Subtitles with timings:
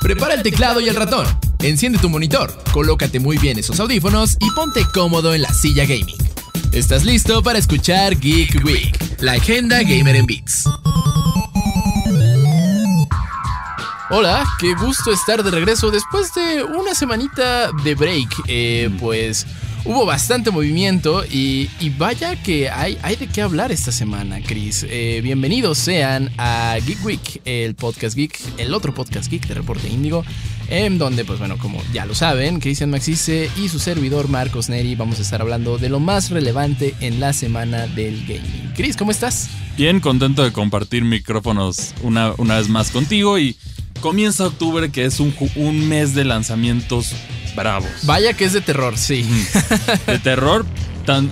[0.00, 1.26] Prepara el teclado y el ratón.
[1.60, 6.16] Enciende tu monitor, colócate muy bien esos audífonos y ponte cómodo en la silla gaming.
[6.72, 8.96] ¿Estás listo para escuchar Geek Week?
[9.20, 10.64] La agenda gamer en Beats.
[14.12, 18.42] Hola, qué gusto estar de regreso después de una semanita de break.
[18.48, 19.46] Eh, pues
[19.84, 24.84] hubo bastante movimiento y, y vaya que hay, hay, de qué hablar esta semana, Chris.
[24.88, 29.88] Eh, bienvenidos sean a Geek Week, el podcast geek, el otro podcast geek de Reporte
[29.88, 30.24] Índigo,
[30.68, 34.94] en donde, pues bueno, como ya lo saben, Cristian Maxice y su servidor Marcos Neri
[34.94, 38.72] vamos a estar hablando de lo más relevante en la semana del gaming.
[38.76, 39.48] Chris, ¿cómo estás?
[39.76, 43.56] Bien, contento de compartir micrófonos una, una vez más contigo y
[44.00, 47.14] comienza octubre, que es un, un mes de lanzamientos
[47.54, 47.90] bravos.
[48.02, 49.28] Vaya que es de terror, sí.
[50.06, 50.66] De terror,
[51.04, 51.30] tan,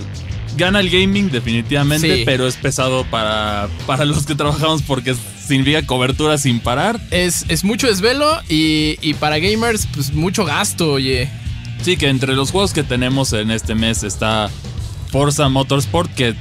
[0.57, 2.23] gana el gaming definitivamente, sí.
[2.25, 5.15] pero es pesado para, para los que trabajamos porque
[5.47, 7.01] significa cobertura sin parar.
[7.11, 11.31] Es, es mucho desvelo y, y, para gamers, pues mucho gasto, oye.
[11.83, 14.51] Sí, que entre los juegos que tenemos en este mes está
[15.11, 16.35] Forza Motorsport, que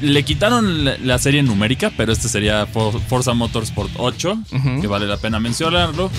[0.00, 4.80] le quitaron la serie numérica, pero este sería Forza Motorsport 8, uh -huh.
[4.80, 6.10] que vale la pena mencionarlo.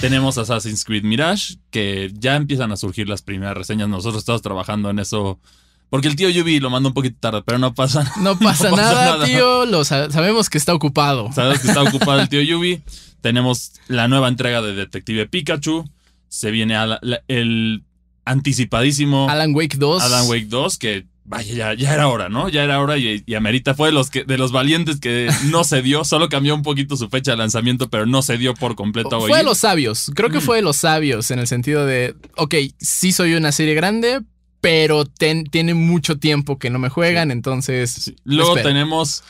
[0.00, 3.88] Tenemos Assassin's Creed Mirage, que ya empiezan a surgir las primeras reseñas.
[3.88, 5.40] Nosotros estamos trabajando en eso.
[5.88, 8.76] Porque el tío Yubi lo manda un poquito tarde, pero no pasa, no pasa, no
[8.76, 9.64] pasa nada, nada, tío.
[9.66, 11.32] Lo sabemos que está ocupado.
[11.32, 12.82] Sabemos que está ocupado el tío Yubi.
[13.20, 15.88] Tenemos la nueva entrega de Detective Pikachu.
[16.28, 17.84] Se viene a la, la, el
[18.24, 20.02] anticipadísimo Alan Wake 2.
[20.02, 22.48] Alan Wake 2, que vaya, ya, ya, era hora, ¿no?
[22.48, 25.64] Ya era hora y, y Amerita fue de los, que, de los valientes que no
[25.64, 28.76] se dio, solo cambió un poquito su fecha de lanzamiento, pero no se dio por
[28.76, 29.20] completo.
[29.20, 30.42] Fue de los sabios, creo que mm.
[30.42, 34.22] fue de los sabios en el sentido de, ok, sí soy una serie grande,
[34.60, 37.32] pero ten, tiene mucho tiempo que no me juegan, sí.
[37.32, 37.90] entonces...
[37.90, 38.16] Sí.
[38.24, 38.68] Luego espero.
[38.68, 39.24] tenemos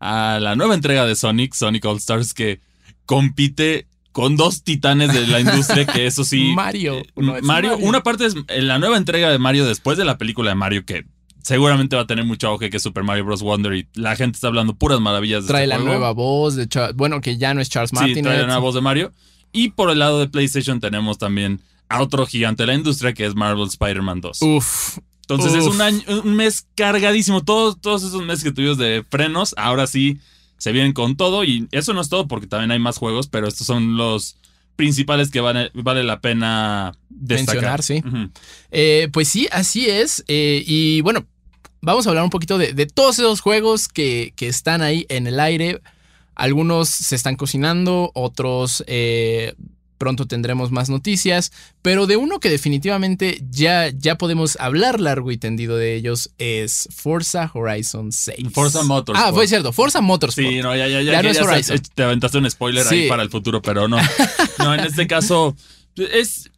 [0.00, 2.60] a la nueva entrega de Sonic, Sonic All Stars, que
[3.06, 7.76] compite con dos titanes de la industria que eso sí Mario, eh, no Mario, Mario,
[7.78, 11.04] una parte es la nueva entrega de Mario después de la película de Mario que
[11.44, 13.42] seguramente va a tener mucho auge que es Super Mario Bros.
[13.42, 15.90] Wonder y la gente está hablando puras maravillas de Trae este la juego.
[15.90, 18.14] nueva voz de Char bueno, que ya no es Charles Martin.
[18.16, 19.12] Sí, trae la nueva voz de Mario.
[19.52, 23.26] Y por el lado de PlayStation tenemos también a otro gigante de la industria que
[23.26, 24.42] es Marvel Spider-Man 2.
[24.42, 24.98] Uf.
[25.20, 25.58] Entonces uf.
[25.58, 27.44] es un año, un mes cargadísimo.
[27.44, 30.18] Todos, todos esos meses que tuvimos de frenos, ahora sí
[30.56, 31.44] se vienen con todo.
[31.44, 34.36] Y eso no es todo porque también hay más juegos, pero estos son los
[34.76, 37.54] principales que vale, vale la pena destacar.
[37.54, 38.02] Mencionar, sí.
[38.04, 38.30] Uh -huh.
[38.70, 40.24] eh, pues sí, así es.
[40.26, 41.26] Eh, y bueno,
[41.84, 45.26] vamos a hablar un poquito de, de todos esos juegos que, que, están ahí en
[45.26, 45.80] el aire.
[46.34, 49.54] Algunos se están cocinando, otros eh,
[49.98, 55.36] pronto tendremos más noticias, pero de uno que definitivamente ya, ya podemos hablar largo y
[55.36, 58.52] tendido de ellos es Forza Horizon 6.
[58.52, 59.28] Forza Motorsport.
[59.28, 60.48] Ah, fue cierto, Forza Motorsport.
[60.48, 61.12] Sí, no, ya, ya, ya.
[61.12, 61.80] ya no es Horizon.
[61.94, 62.94] Te aventaste un spoiler sí.
[62.94, 63.96] ahí para el futuro, pero no.
[64.58, 65.56] No, en este caso
[65.96, 66.50] es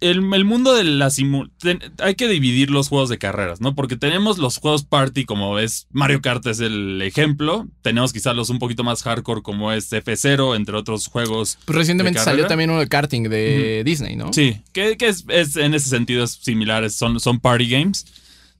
[0.00, 1.80] el, el, mundo de la simulación.
[1.98, 3.74] Hay que dividir los juegos de carreras, ¿no?
[3.74, 7.66] Porque tenemos los juegos party, como es Mario Kart, es el ejemplo.
[7.82, 11.58] Tenemos quizás los un poquito más hardcore, como es F0, entre otros juegos.
[11.64, 13.84] Pues recientemente salió también uno de karting de uh -huh.
[13.84, 14.32] Disney, ¿no?
[14.32, 18.06] Sí, que, que es, es, en ese sentido es similares, son, son party games.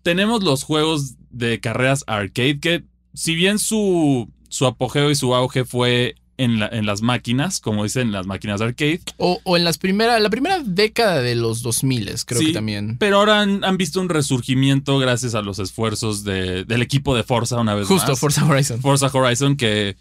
[0.02, 2.84] Tenemos los juegos de carreras arcade, que
[3.14, 7.84] si bien su, su apogeo y su auge fue en, la, en, las máquinas, como
[7.84, 9.00] dicen, las máquinas arcade.
[9.16, 12.96] O, o, en las primera, la primera década de los 2000, creo sí, que también.
[12.98, 17.22] Pero ahora han, han, visto un resurgimiento gracias a los esfuerzos de, del equipo de
[17.22, 18.20] Forza una vez Justo, más.
[18.20, 18.80] Forza Horizon.
[18.80, 19.96] Forza Horizon, que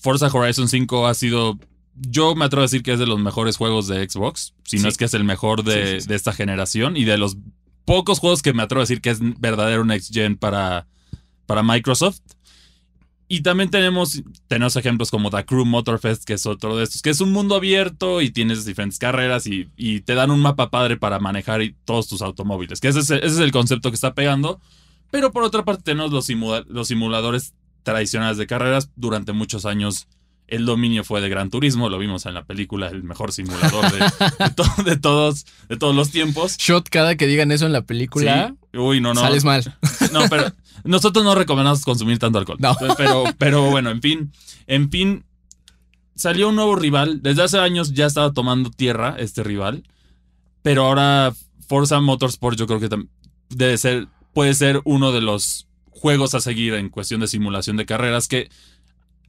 [0.00, 1.58] Forza Horizon 5 ha sido.
[1.94, 4.88] Yo me atrevo a decir que es de los mejores juegos de Xbox, si no
[4.88, 7.36] es que es el mejor de, sí, de esta generación y de los
[7.84, 10.86] pocos juegos que me atrevo a decir que es verdadero next gen para,
[11.46, 12.20] para Microsoft.
[13.30, 17.10] Y también tenemos, tenemos ejemplos como The Crew Motorfest, que es otro de estos, que
[17.10, 20.96] es un mundo abierto y tienes diferentes carreras y, y te dan un mapa padre
[20.96, 24.60] para manejar todos tus automóviles, que ese es, ese es, el concepto que está pegando.
[25.10, 28.90] Pero por otra parte tenemos los, simula los simuladores tradicionales de carreras.
[28.96, 30.08] Durante muchos años
[30.48, 33.98] el dominio fue de Gran Turismo, lo vimos en la película, el mejor simulador de,
[33.98, 36.56] de, to de todos, de todos los tiempos.
[36.58, 38.54] Shot cada que digan eso en la película.
[38.72, 38.78] Sí.
[38.78, 39.20] Uy, no, no.
[39.20, 39.76] Sales mal.
[40.12, 40.50] No, pero
[40.84, 42.56] nosotros no recomendamos consumir tanto alcohol.
[42.60, 42.74] No.
[42.96, 44.32] Pero, pero bueno, en fin.
[44.66, 45.24] En fin,
[46.14, 47.22] salió un nuevo rival.
[47.22, 49.84] Desde hace años ya estaba tomando tierra este rival.
[50.62, 51.34] Pero ahora
[51.68, 52.88] Forza Motorsport yo creo que
[53.50, 57.86] debe ser, puede ser uno de los juegos a seguir en cuestión de simulación de
[57.86, 58.48] carreras que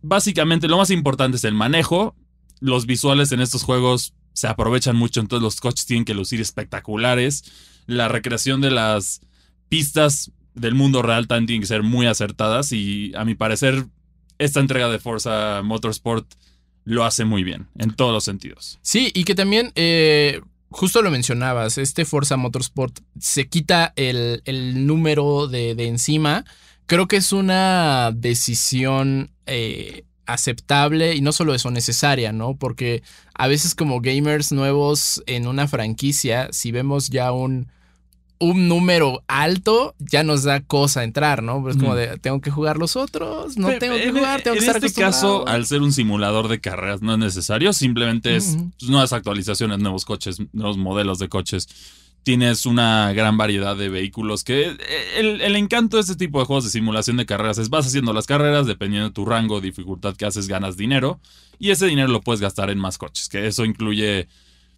[0.01, 2.15] básicamente lo más importante es el manejo.
[2.59, 7.43] Los visuales en estos juegos se aprovechan mucho, entonces los coches tienen que lucir espectaculares.
[7.85, 9.21] La recreación de las
[9.69, 13.85] pistas del mundo real también tienen que ser muy acertadas y a mi parecer
[14.37, 16.25] esta entrega de Forza Motorsport
[16.85, 18.79] lo hace muy bien, en todos los sentidos.
[18.81, 24.87] Sí, y que también, eh, justo lo mencionabas, este Forza Motorsport se quita el, el
[24.87, 26.45] número de, de, encima.
[26.89, 32.55] Creo que es una decisión eh, aceptable y no solo eso, necesaria, ¿no?
[32.55, 33.03] Porque
[33.35, 37.67] a veces como gamers nuevos en una franquicia, si vemos ya un
[38.39, 41.61] un número alto ya nos da cosa entrar, ¿no?
[41.61, 44.77] Pues como de, tengo que jugar los otros, no tengo que jugar, tengo que estar
[44.77, 48.57] En este caso, al ser un simulador de carreras no es necesario, simplemente es
[48.87, 51.67] nuevas actualizaciones, nuevos coches, nuevos modelos de coches.
[52.23, 54.77] Tienes una gran variedad de vehículos que eh,
[55.17, 58.13] el, el encanto de este tipo de juegos de simulación de carreras es vas haciendo
[58.13, 61.19] las carreras, dependiendo de tu rango, dificultad que haces, ganas dinero
[61.59, 64.27] y ese dinero lo puedes gastar en más coches, que eso incluye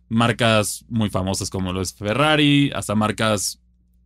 [0.10, 3.60] marcas muy famosas como lo es Ferrari, hasta marcas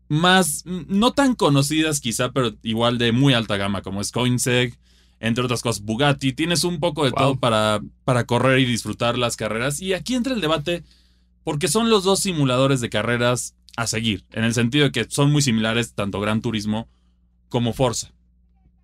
[0.08, 4.78] más, no tan conocidas quizá, pero igual de muy alta gama como es Koenigsegg,
[5.20, 6.34] entre otras cosas Bugatti.
[6.34, 7.20] Tienes un poco de wow.
[7.20, 9.82] todo para, para correr y disfrutar las carreras.
[9.82, 10.84] Y aquí entra el debate
[11.46, 15.32] porque son los dos simuladores de carreras a seguir, en el sentido de que son
[15.32, 16.90] muy similares tanto Gran Turismo
[17.50, 18.12] como Forza.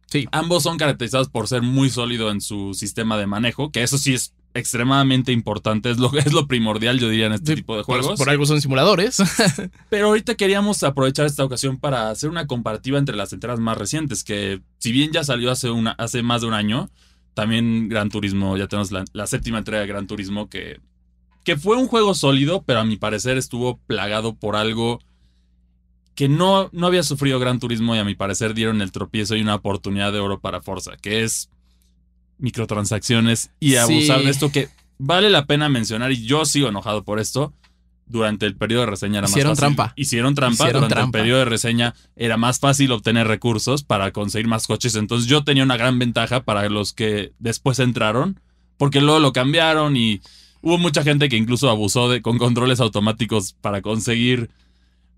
[0.05, 0.27] Sí.
[0.31, 4.13] Ambos son caracterizados por ser muy sólido en su sistema de manejo, que eso sí
[4.13, 7.83] es extremadamente importante, es lo, es lo primordial, yo diría, en este sí, tipo de
[7.83, 8.05] juegos.
[8.05, 9.17] Por, por, algo son simuladores.
[9.89, 14.23] Pero ahorita queríamos aprovechar esta ocasión para hacer una comparativa entre las entregas más recientes,
[14.23, 16.91] que si bien ya salió hace, una, hace más de un año,
[17.33, 20.79] también Gran Turismo, ya tenemos la, la séptima entrega de Gran Turismo, que,
[21.43, 24.99] que fue un juego sólido, pero a mi parecer estuvo plagado por algo
[26.15, 29.41] que no, no había sufrido Gran Turismo y a mi parecer dieron el tropiezo y
[29.41, 31.49] una oportunidad de oro para Forza, que es
[32.37, 34.25] microtransacciones y abusar sí.
[34.25, 37.53] de esto que vale la pena mencionar y yo sigo enojado por esto.
[38.07, 39.75] Durante el periodo de reseña era Hicieron más fácil.
[39.75, 39.93] trampa.
[39.95, 40.53] Hicieron trampa.
[40.65, 41.17] Hicieron Durante trampa.
[41.17, 44.95] el periodo de reseña era más fácil obtener recursos para conseguir más coches.
[44.95, 48.37] Entonces yo tenía una gran ventaja para los que después entraron.
[48.75, 50.19] Porque luego lo cambiaron y
[50.61, 54.49] hubo mucha gente que incluso abusó de, con controles automáticos para conseguir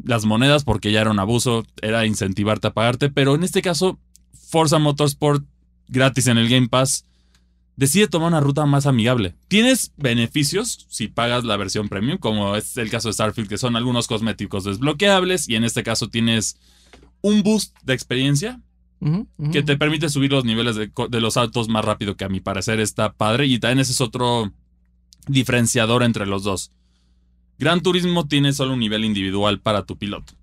[0.04, 1.66] las monedas porque ya era un abuso.
[1.82, 3.10] Era incentivarte a pagarte.
[3.10, 4.00] Pero en este caso,
[4.34, 5.46] Forza Motorsport
[5.88, 7.06] gratis en el Game Pass
[7.76, 9.36] decide tomar una ruta más amigable.
[9.48, 13.76] Tienes beneficios si pagas la versión premium, como es el caso de Starfield, que son
[13.76, 16.58] algunos cosméticos desbloqueables, y en este caso tienes
[17.22, 18.60] un boost de experiencia
[19.00, 19.52] Uh -huh, uh -huh.
[19.52, 22.40] que te permite subir los niveles de, de, los autos más rápido, que a mi
[22.40, 24.54] parecer está padre, y también ese es otro
[25.28, 26.72] diferenciador entre los dos.
[27.60, 30.34] Gran Turismo tiene solo un nivel individual para tu piloto,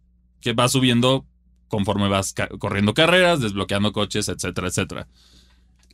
[0.41, 1.27] que va subiendo
[1.69, 5.09] conforme vas corriendo carreras, desbloqueando coches, etcétera, etcétera.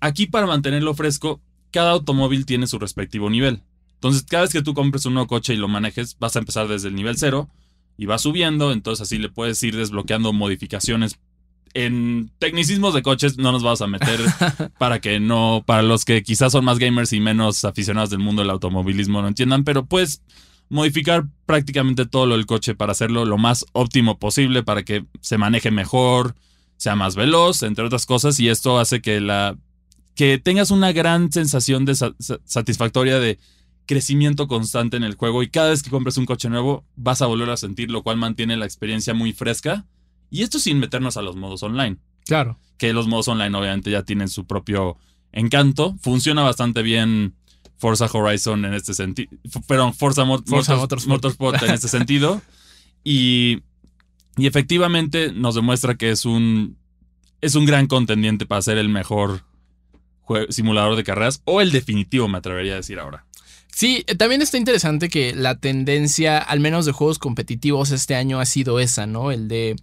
[0.00, 1.40] Aquí para mantenerlo fresco,
[1.70, 3.62] cada automóvil tiene su respectivo nivel.
[3.94, 6.68] Entonces, cada vez que tú compres un nuevo coche y lo manejes, vas a empezar
[6.68, 7.48] desde el nivel 0
[7.96, 11.18] y vas subiendo, entonces así le puedes ir desbloqueando modificaciones.
[11.74, 14.20] En tecnicismos de coches no nos vamos a meter
[14.78, 18.42] para que no, para los que quizás son más gamers y menos aficionados del mundo
[18.42, 20.22] del automovilismo no entiendan, pero puedes
[20.68, 25.38] modificar prácticamente todo lo del coche para hacerlo lo más óptimo posible, para que se
[25.38, 26.34] maneje mejor,
[26.76, 29.56] sea más veloz, entre otras cosas, y esto hace que la
[30.14, 32.14] que tengas una gran sensación de sa
[32.44, 33.38] satisfactoria de
[33.84, 37.26] crecimiento constante en el juego y cada vez que compres un coche nuevo vas a
[37.26, 39.84] volver a sentir, lo cual mantiene la experiencia muy fresca.
[40.30, 41.98] Y esto sin meternos a los modos online.
[42.26, 42.58] Claro.
[42.78, 44.96] Que los modos online obviamente ya tienen su propio
[45.32, 45.96] encanto.
[46.00, 47.34] Funciona bastante bien
[47.78, 49.30] Forza Horizon en este sentido.
[49.66, 51.56] Perdón, Forza, Mo Forza Motors Motorsport.
[51.56, 52.42] Motorsport en este sentido.
[53.04, 53.62] Y,
[54.36, 56.76] y efectivamente nos demuestra que es un,
[57.40, 59.42] es un gran contendiente para ser el mejor
[60.48, 63.24] simulador de carreras o el definitivo, me atrevería a decir ahora.
[63.72, 68.46] Sí, también está interesante que la tendencia, al menos de juegos competitivos este año, ha
[68.46, 69.30] sido esa, ¿no?
[69.30, 69.76] El de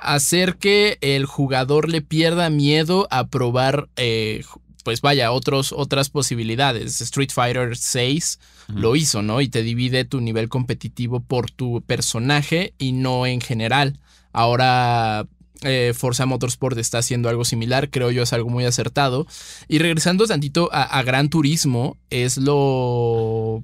[0.00, 4.44] hacer que el jugador le pierda miedo a probar, eh,
[4.84, 7.00] pues vaya, otros, otras posibilidades.
[7.00, 8.38] Street Fighter 6
[8.68, 8.78] uh -huh.
[8.78, 9.40] lo hizo, ¿no?
[9.40, 13.98] Y te divide tu nivel competitivo por tu personaje y no en general.
[14.32, 15.26] Ahora
[15.62, 19.26] eh, Forza Motorsport está haciendo algo similar, creo yo es algo muy acertado.
[19.66, 23.60] Y regresando tantito a, a Gran Turismo, es lo...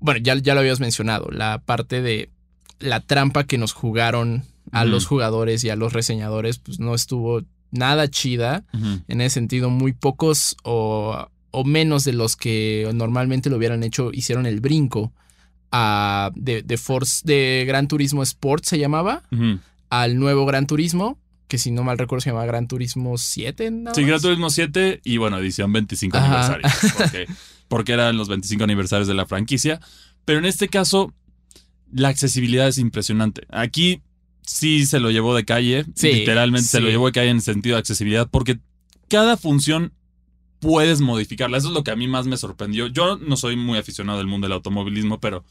[0.00, 2.30] Bueno, ya, ya, lo habías mencionado, la parte de
[2.78, 4.90] la trampa que nos jugaron a uh -huh.
[4.90, 8.64] los jugadores y a los reseñadores, pues no estuvo nada chida.
[8.72, 9.04] Uh -huh.
[9.08, 14.10] En ese sentido, muy pocos o, o, menos de los que normalmente lo hubieran hecho
[14.12, 15.12] hicieron el brinco
[15.70, 19.22] a, de, de, Force, de Gran Turismo Sport, se llamaba.
[19.30, 19.60] Uh -huh
[19.90, 23.70] al nuevo Gran Turismo, que si no mal recuerdo se llamaba Gran Turismo 7.
[23.70, 23.94] ¿no?
[23.94, 26.54] Sí, Gran Turismo 7 y bueno, edición 25 Ajá.
[26.54, 26.68] aniversario.
[26.98, 27.26] Porque,
[27.68, 29.80] porque, eran los 25 aniversarios de la franquicia.
[30.24, 31.14] Pero en este caso,
[31.92, 33.46] la accesibilidad es impresionante.
[33.50, 34.02] Aquí
[34.48, 35.84] sí se lo llevó de calle.
[35.94, 36.70] Sí, literalmente sí.
[36.70, 38.58] se lo llevó de calle en sentido de accesibilidad, porque
[39.08, 39.92] cada función
[40.58, 41.58] puedes modificarla.
[41.58, 42.86] Eso es lo que a mí más me sorprendió.
[42.86, 45.44] Yo no soy muy aficionado al mundo del automovilismo, pero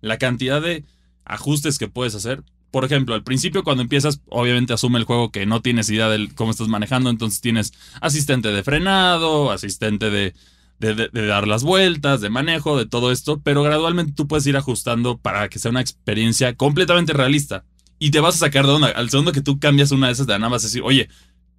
[0.00, 0.84] la cantidad de
[1.24, 2.42] ajustes que puedes hacer.
[2.70, 6.28] Por ejemplo, al principio cuando empiezas, obviamente asume el juego que no tienes idea de
[6.34, 10.34] cómo estás manejando, entonces tienes asistente de frenado, asistente de,
[10.78, 15.18] de, dar las vueltas, de manejo, de todo esto, pero gradualmente tú puedes ir ajustando
[15.18, 17.64] para que sea una experiencia completamente realista.
[18.00, 18.88] Y te vas a sacar de onda.
[18.88, 21.08] Al segundo que tú cambias una de esas, de nada más decir, oye,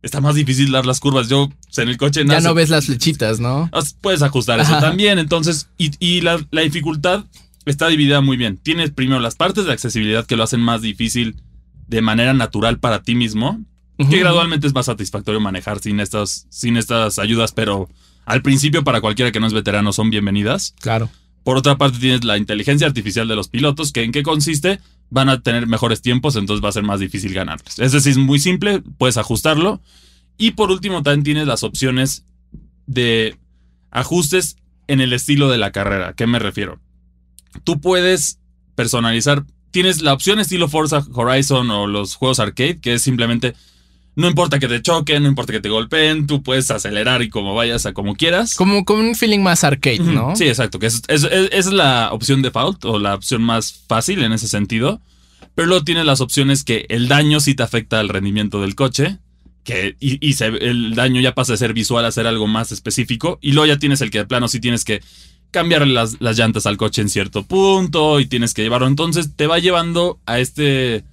[0.01, 1.29] está más difícil dar las curvas.
[1.29, 2.23] Yo en el coche...
[2.25, 3.69] Ya no ves las flechitas, ¿no?
[4.01, 5.19] Puedes ajustar eso también.
[5.19, 7.25] Entonces, y, la, dificultad
[7.65, 8.57] está dividida muy bien.
[8.57, 11.35] Tienes primero las partes de accesibilidad que lo hacen más difícil
[11.87, 13.63] de manera natural para ti mismo,
[14.09, 17.87] que gradualmente es más satisfactorio manejar sin estas, sin estas ayudas, pero
[18.25, 20.73] al principio para cualquiera que no es veterano son bienvenidas.
[20.79, 21.09] Claro.
[21.43, 24.79] Por otra parte tienes la inteligencia artificial de los pilotos, que en qué consiste,
[25.09, 27.79] van a tener mejores tiempos, entonces va a ser más difícil ganarles.
[27.79, 29.81] Es decir, es muy simple, puedes ajustarlo.
[30.37, 32.25] Y por último también tienes las opciones
[32.87, 33.37] de
[33.91, 34.55] ajustes
[34.87, 36.13] en el estilo de la carrera.
[36.13, 36.79] qué me refiero?
[37.63, 38.39] Tú puedes
[38.75, 43.53] personalizar, tienes la opción estilo Forza Horizon o los juegos arcade, que es simplemente
[44.15, 47.55] no importa que te choquen, no importa que te golpeen, tú puedes acelerar y como
[47.55, 48.55] vayas a como quieras.
[48.55, 50.35] Como con un feeling más arcade, ¿no?
[50.35, 50.79] Sí, exacto.
[50.79, 54.99] Que es, es, la opción default o la opción más fácil en ese sentido.
[55.55, 59.17] Pero luego tienes las opciones que el daño sí te afecta al rendimiento del coche.
[59.63, 63.39] Que, y, el daño ya pasa a ser visual a ser algo más específico.
[63.41, 65.01] Y luego ya tienes el que de plano sí tienes que
[65.51, 68.87] cambiar las, las llantas al coche en cierto punto y tienes que llevarlo.
[68.87, 71.05] Entonces te va llevando a este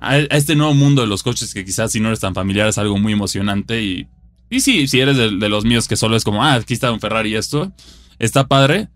[0.00, 2.78] a, este nuevo mundo de los coches que quizás si no eres tan familiar es
[2.78, 4.08] algo muy emocionante y,
[4.48, 7.00] y sí, si eres de, los míos que solo es como, ah, aquí está un
[7.00, 7.72] Ferrari y esto,
[8.18, 8.88] está padre.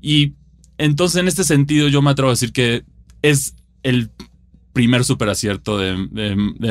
[0.00, 0.34] Y
[0.78, 2.84] entonces en este sentido yo me atrevo a decir que
[3.22, 4.10] es el
[4.72, 5.96] primer super acierto de,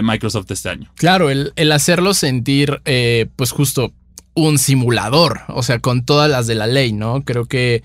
[0.01, 0.91] Microsoft este año.
[0.96, 3.93] Claro, el, el hacerlo sentir eh, pues justo
[4.36, 7.24] un simulador, o sea, con todas las de la ley, ¿no?
[7.24, 7.84] Creo que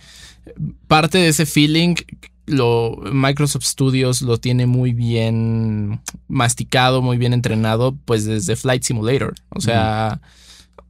[0.87, 1.96] parte de ese feeling
[2.46, 9.34] lo, Microsoft Studios lo tiene muy bien masticado, muy bien entrenado, pues desde Flight Simulator.
[9.50, 10.20] O sea,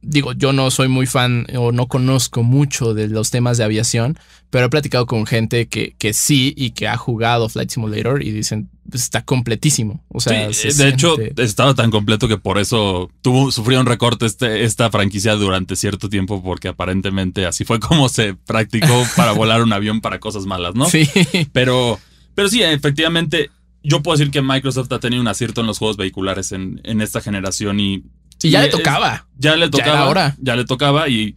[0.05, 4.17] digo, yo no soy muy fan o no conozco mucho de los temas de aviación,
[4.49, 8.31] pero he platicado con gente que, que sí y que ha jugado Flight Simulator y
[8.31, 10.03] dicen, pues, está completísimo.
[10.09, 14.63] O sea, de hecho, estaba tan completo que por eso tuvo, sufrió un recorte este,
[14.63, 19.73] esta franquicia durante cierto tiempo, porque aparentemente así fue como se practicó para volar un
[19.73, 20.85] avión para cosas malas, ¿no?
[20.85, 21.09] Sí.
[21.51, 21.99] Pero,
[22.35, 23.49] pero sí, efectivamente,
[23.83, 27.01] yo puedo decir que Microsoft ha tenido un acierto en los juegos vehiculares en, en
[27.01, 28.03] esta generación y
[28.41, 29.27] y ya le tocaba.
[29.37, 30.13] ya le tocaba.
[30.13, 31.35] Ya, ya le tocaba y,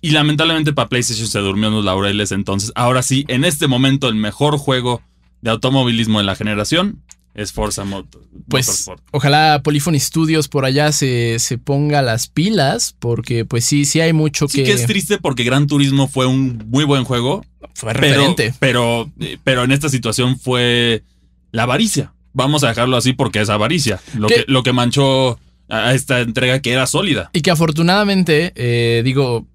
[0.00, 2.32] y lamentablemente para PlayStation se durmió en los laureles.
[2.32, 5.02] Entonces, ahora sí, en este momento, el mejor juego
[5.40, 7.02] de automovilismo de la generación
[7.34, 13.46] es Forza Motor, pues, Ojalá Polyphony Studios por allá se, se, ponga las pilas, porque
[13.46, 14.52] pues sí, sí hay mucho que...
[14.52, 17.44] Sí que es triste porque Gran Turismo fue un muy buen juego.
[17.74, 18.52] Fue referente.
[18.58, 19.10] Pero,
[19.44, 21.04] pero, en esta situación fue
[21.52, 22.12] la avaricia.
[22.34, 24.00] Vamos a dejarlo así porque es avaricia.
[24.14, 25.38] Lo, que, lo que manchó
[25.68, 27.30] a esta entrega que era sólida.
[27.32, 29.46] Y que afortunadamente, eh, digo,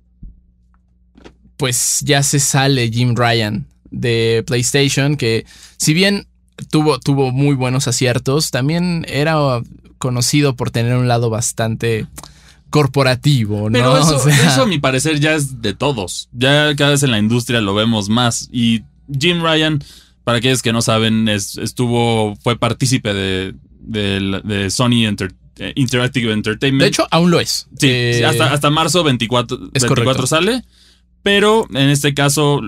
[1.58, 5.46] pues ya se sale Jim Ryan de PlayStation, que
[5.78, 6.28] si bien
[6.70, 9.62] tuvo, tuvo muy buenos aciertos, también era
[9.98, 12.08] conocido por tener un lado bastante
[12.70, 13.74] corporativo, ¿no?
[13.74, 14.22] Pero eso,
[14.62, 16.30] a mi parecer ya es de todos.
[16.32, 18.50] Ya cada vez en la industria lo vemos más.
[18.52, 18.84] Y
[19.20, 19.84] Jim Ryan,
[20.24, 26.82] para aquellos que no saben, estuvo, fue partícipe de, de Sony Entertainment Interactive Entertainment.
[26.82, 27.68] De hecho, aún lo es.
[27.78, 30.64] Sí, eh, hasta, hasta marzo 24, 24 sale.
[31.24, 32.62] Pero en este caso,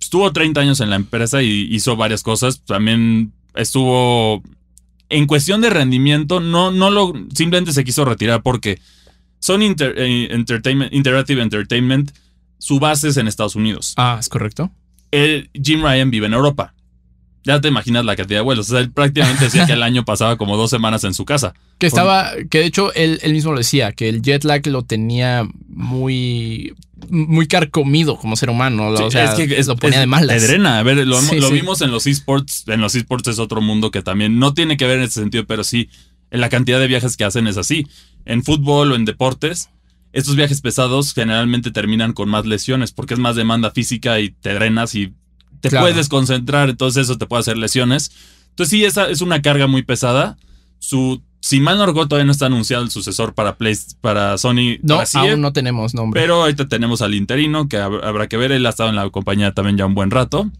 [0.00, 2.62] estuvo 30 años en la empresa y hizo varias cosas.
[2.64, 4.42] También estuvo.
[5.08, 7.12] En cuestión de rendimiento, no, no lo.
[7.34, 8.80] Simplemente se quiso retirar porque
[9.38, 12.12] Sony eh, Entertainment, Interactive Entertainment,
[12.58, 13.94] su base es en Estados Unidos.
[13.96, 14.70] Ah, es correcto.
[15.12, 16.74] Jim Ryan vive en Europa.
[17.44, 18.68] Ya te imaginas la cantidad de vuelos.
[18.68, 21.54] O sea, él prácticamente decía que el año pasaba como dos semanas en su casa.
[21.78, 25.48] Que estaba, que de hecho él, mismo lo decía, que el jet lag lo tenía
[25.68, 26.74] muy,
[27.08, 28.88] muy carcomido como ser humano.
[28.88, 30.40] o sea, es que lo ponía de malas.
[30.40, 30.78] Te drena.
[30.78, 31.20] A ver, lo,
[31.50, 32.64] vimos en los esports.
[32.68, 35.44] En los esports es otro mundo que también no tiene que ver en ese sentido,
[35.46, 35.88] pero sí,
[36.30, 37.86] en la cantidad de viajes que hacen es así.
[38.24, 39.68] En fútbol o en deportes,
[40.12, 44.54] estos viajes pesados generalmente terminan con más lesiones porque es más demanda física y te
[44.54, 45.14] drenas y
[45.62, 48.10] te puedes concentrar, entonces eso te puede hacer lesiones.
[48.50, 50.36] Entonces sí, esa es una carga muy pesada.
[50.78, 54.78] Su, si mal no todavía no está anunciado el sucesor para, Play, para Sony.
[54.82, 56.20] No, aún no tenemos nombre.
[56.20, 58.52] Pero ahorita tenemos al interino, que habrá que ver.
[58.52, 60.50] Él ha estado en la compañía también ya un buen rato.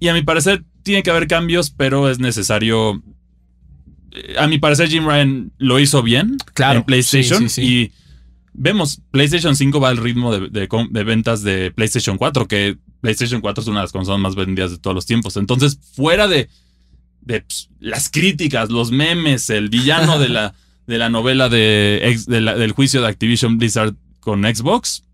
[0.00, 3.02] Y a mi parecer tiene que haber cambios, pero es necesario...
[4.12, 7.92] Eh, a mi parecer Jim Ryan lo hizo bien claro, en PlayStation y
[8.54, 13.62] vemos, PlayStation 5 va al ritmo de, de, ventas de PlayStation 4, que PlayStation 4
[13.62, 15.36] es una de las consolas más vendidas de todos los tiempos.
[15.36, 16.48] Entonces, fuera de,
[17.20, 20.54] de pues, las críticas, los memes, el villano de la,
[20.86, 25.04] de la novela de, del juicio de Activision Blizzard con Xbox,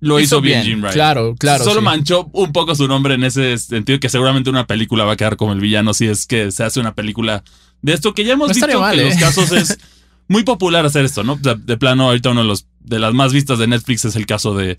[0.00, 0.92] lo hizo, bien, Jim Ryan.
[0.92, 1.64] Claro, claro.
[1.64, 5.16] Solo manchó un poco su nombre en ese sentido, que seguramente una película va a
[5.16, 7.42] quedar como el villano si es que se hace una película
[7.82, 9.18] de esto, que ya hemos visto que en los ¿eh?
[9.18, 9.78] casos es
[10.28, 11.36] muy popular hacer esto, ¿no?
[11.36, 14.54] De, plano, ahorita uno de, los, de las más vistas de Netflix es el caso
[14.54, 14.78] de,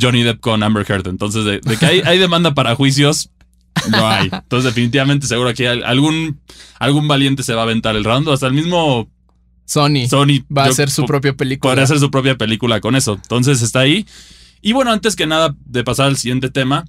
[0.00, 1.08] Johnny Depp con Amber Heard.
[1.08, 3.30] Entonces, de, que hay, hay demanda para juicios,
[3.90, 4.28] no hay.
[4.32, 6.40] Entonces, definitivamente, seguro que algún,
[6.78, 8.28] algún valiente se va a aventar el round.
[8.28, 9.10] Hasta el mismo
[9.64, 11.70] Sony, Sony va a hacer su propia película.
[11.70, 13.14] Podría hacer su propia película con eso.
[13.14, 14.06] Entonces, está ahí.
[14.60, 16.84] Y bueno, antes que nada de pasar al siguiente tema,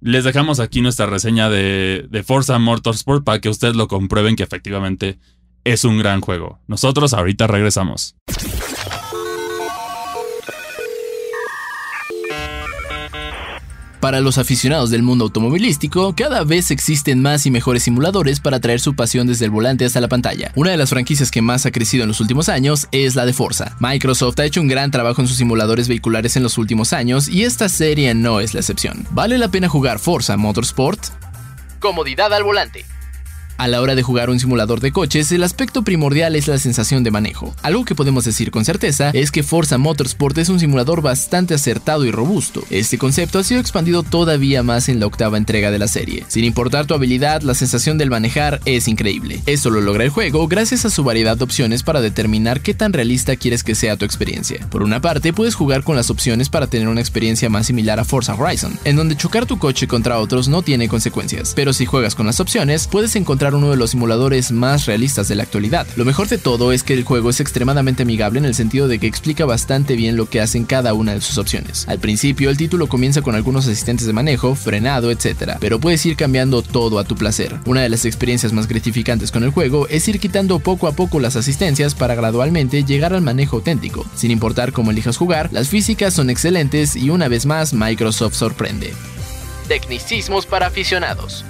[0.00, 4.42] les dejamos aquí nuestra reseña de, de Forza Motorsport para que ustedes lo comprueben que
[4.42, 5.18] efectivamente
[5.64, 6.58] es un gran juego.
[6.66, 8.16] Nosotros ahorita regresamos.
[14.02, 18.80] Para los aficionados del mundo automovilístico, cada vez existen más y mejores simuladores para traer
[18.80, 20.50] su pasión desde el volante hasta la pantalla.
[20.56, 23.32] Una de las franquicias que más ha crecido en los últimos años es la de
[23.32, 23.76] Forza.
[23.78, 27.44] Microsoft ha hecho un gran trabajo en sus simuladores vehiculares en los últimos años y
[27.44, 29.06] esta serie no es la excepción.
[29.12, 31.00] ¿Vale la pena jugar Forza Motorsport?
[31.78, 32.84] Comodidad al volante.
[33.58, 37.04] A la hora de jugar un simulador de coches, el aspecto primordial es la sensación
[37.04, 37.54] de manejo.
[37.62, 42.04] Algo que podemos decir con certeza es que Forza Motorsport es un simulador bastante acertado
[42.04, 42.62] y robusto.
[42.70, 46.24] Este concepto ha sido expandido todavía más en la octava entrega de la serie.
[46.28, 49.40] Sin importar tu habilidad, la sensación del manejar es increíble.
[49.46, 52.92] Esto lo logra el juego gracias a su variedad de opciones para determinar qué tan
[52.92, 54.66] realista quieres que sea tu experiencia.
[54.70, 58.04] Por una parte, puedes jugar con las opciones para tener una experiencia más similar a
[58.04, 61.52] Forza Horizon, en donde chocar tu coche contra otros no tiene consecuencias.
[61.54, 65.34] Pero si juegas con las opciones, puedes encontrar uno de los simuladores más realistas de
[65.34, 65.86] la actualidad.
[65.96, 68.98] Lo mejor de todo es que el juego es extremadamente amigable en el sentido de
[68.98, 71.86] que explica bastante bien lo que hacen cada una de sus opciones.
[71.88, 76.16] Al principio el título comienza con algunos asistentes de manejo, frenado, etc., pero puedes ir
[76.16, 77.58] cambiando todo a tu placer.
[77.66, 81.18] Una de las experiencias más gratificantes con el juego es ir quitando poco a poco
[81.20, 84.06] las asistencias para gradualmente llegar al manejo auténtico.
[84.14, 88.92] Sin importar cómo elijas jugar, las físicas son excelentes y una vez más Microsoft sorprende.
[89.68, 91.44] Tecnicismos para aficionados.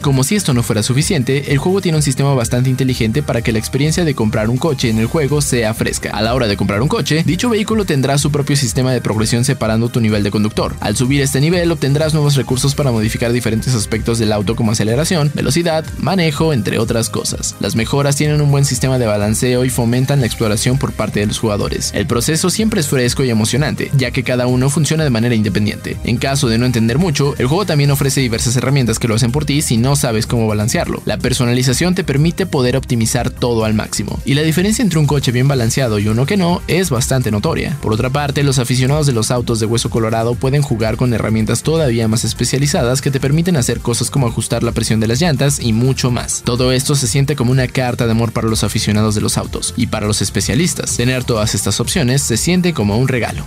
[0.00, 3.50] Como si esto no fuera suficiente, el juego tiene un sistema bastante inteligente para que
[3.50, 6.10] la experiencia de comprar un coche en el juego sea fresca.
[6.10, 9.44] A la hora de comprar un coche, dicho vehículo tendrá su propio sistema de progresión
[9.44, 10.76] separando tu nivel de conductor.
[10.80, 15.32] Al subir este nivel obtendrás nuevos recursos para modificar diferentes aspectos del auto como aceleración,
[15.34, 17.56] velocidad, manejo, entre otras cosas.
[17.58, 21.26] Las mejoras tienen un buen sistema de balanceo y fomentan la exploración por parte de
[21.26, 21.90] los jugadores.
[21.92, 25.96] El proceso siempre es fresco y emocionante, ya que cada uno funciona de manera independiente.
[26.04, 29.32] En caso de no entender mucho, el juego también ofrece diversas herramientas que lo hacen
[29.32, 31.00] por ti si no no sabes cómo balancearlo.
[31.06, 34.20] La personalización te permite poder optimizar todo al máximo.
[34.26, 37.78] Y la diferencia entre un coche bien balanceado y uno que no es bastante notoria.
[37.80, 41.62] Por otra parte, los aficionados de los autos de hueso colorado pueden jugar con herramientas
[41.62, 45.58] todavía más especializadas que te permiten hacer cosas como ajustar la presión de las llantas
[45.58, 46.42] y mucho más.
[46.44, 49.72] Todo esto se siente como una carta de amor para los aficionados de los autos
[49.74, 50.98] y para los especialistas.
[50.98, 53.46] Tener todas estas opciones se siente como un regalo.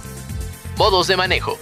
[0.76, 1.60] Modos de manejo.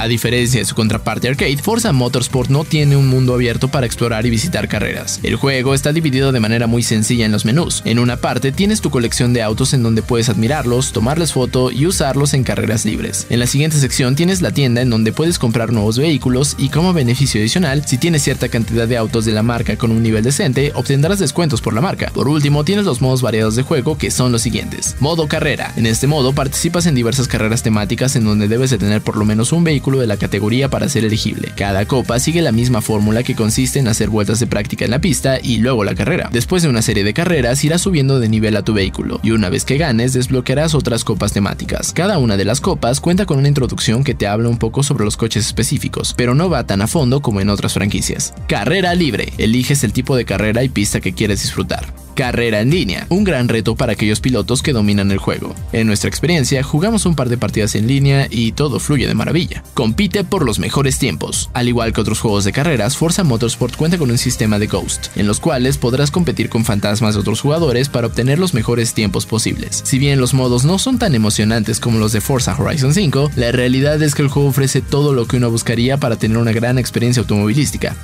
[0.00, 4.24] A diferencia de su contraparte arcade, Forza Motorsport no tiene un mundo abierto para explorar
[4.24, 5.20] y visitar carreras.
[5.22, 7.82] El juego está dividido de manera muy sencilla en los menús.
[7.84, 11.84] En una parte tienes tu colección de autos en donde puedes admirarlos, tomarles foto y
[11.84, 13.26] usarlos en carreras libres.
[13.28, 16.94] En la siguiente sección tienes la tienda en donde puedes comprar nuevos vehículos y como
[16.94, 20.72] beneficio adicional, si tienes cierta cantidad de autos de la marca con un nivel decente,
[20.76, 22.10] obtendrás descuentos por la marca.
[22.14, 24.96] Por último, tienes los modos variados de juego que son los siguientes.
[24.98, 25.74] Modo carrera.
[25.76, 29.26] En este modo participas en diversas carreras temáticas en donde debes de tener por lo
[29.26, 31.52] menos un vehículo de la categoría para ser elegible.
[31.56, 35.00] Cada copa sigue la misma fórmula que consiste en hacer vueltas de práctica en la
[35.00, 36.28] pista y luego la carrera.
[36.32, 39.48] Después de una serie de carreras irás subiendo de nivel a tu vehículo y una
[39.48, 41.92] vez que ganes desbloquearás otras copas temáticas.
[41.92, 45.04] Cada una de las copas cuenta con una introducción que te habla un poco sobre
[45.04, 48.34] los coches específicos, pero no va tan a fondo como en otras franquicias.
[48.46, 49.32] Carrera libre.
[49.38, 51.92] Eliges el tipo de carrera y pista que quieres disfrutar.
[52.14, 55.54] Carrera en línea, un gran reto para aquellos pilotos que dominan el juego.
[55.72, 59.62] En nuestra experiencia, jugamos un par de partidas en línea y todo fluye de maravilla.
[59.80, 61.48] Compite por los mejores tiempos.
[61.54, 65.06] Al igual que otros juegos de carreras, Forza Motorsport cuenta con un sistema de Ghost,
[65.16, 69.24] en los cuales podrás competir con fantasmas de otros jugadores para obtener los mejores tiempos
[69.24, 69.80] posibles.
[69.86, 73.52] Si bien los modos no son tan emocionantes como los de Forza Horizon 5, la
[73.52, 76.78] realidad es que el juego ofrece todo lo que uno buscaría para tener una gran
[76.78, 77.96] experiencia automovilística.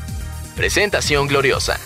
[0.57, 1.79] Presentación gloriosa.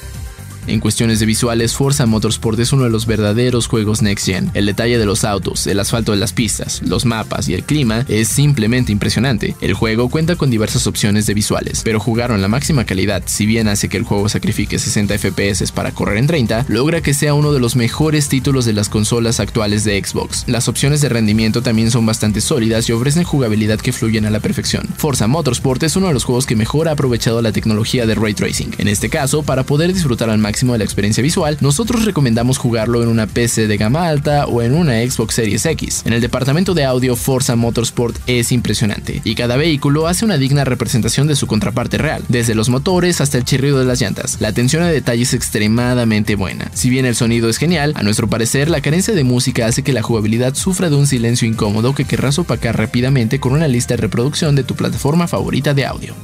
[0.66, 4.51] En cuestiones de visuales, Forza Motorsport es uno de los verdaderos juegos Next Gen.
[4.55, 8.05] El detalle de los autos, el asfalto de las pistas, los mapas y el clima
[8.09, 9.57] es simplemente impresionante.
[9.61, 13.46] El juego cuenta con diversas opciones de visuales, pero jugar en la máxima calidad, si
[13.46, 17.35] bien hace que el juego sacrifique 60 FPS para correr en 30, logra que sea
[17.35, 20.44] uno de los mejores títulos de las consolas actuales de Xbox.
[20.46, 24.40] Las opciones de rendimiento también son bastante sólidas y ofrecen jugabilidad que fluyen a la
[24.40, 24.87] perfección.
[24.96, 28.35] Forza Motorsport es uno de los juegos que mejor ha aprovechado la tecnología de ray
[28.35, 28.75] tracing.
[28.79, 33.03] En este caso, para poder disfrutar al máximo de la experiencia visual, nosotros recomendamos jugarlo
[33.03, 36.03] en una PC de gama alta o en una Xbox Series X.
[36.05, 40.64] En el departamento de audio, Forza Motorsport es impresionante y cada vehículo hace una digna
[40.64, 44.37] representación de su contraparte real, desde los motores hasta el chirrido de las llantas.
[44.40, 46.70] La atención a detalle es extremadamente buena.
[46.75, 49.92] Si bien el sonido es genial, a nuestro parecer la carencia de música hace que
[49.92, 54.03] la jugabilidad sufra de un silencio incómodo que querrás opacar rápidamente con una lista de
[54.03, 56.14] reproducción de tu plataforma favorita de audio.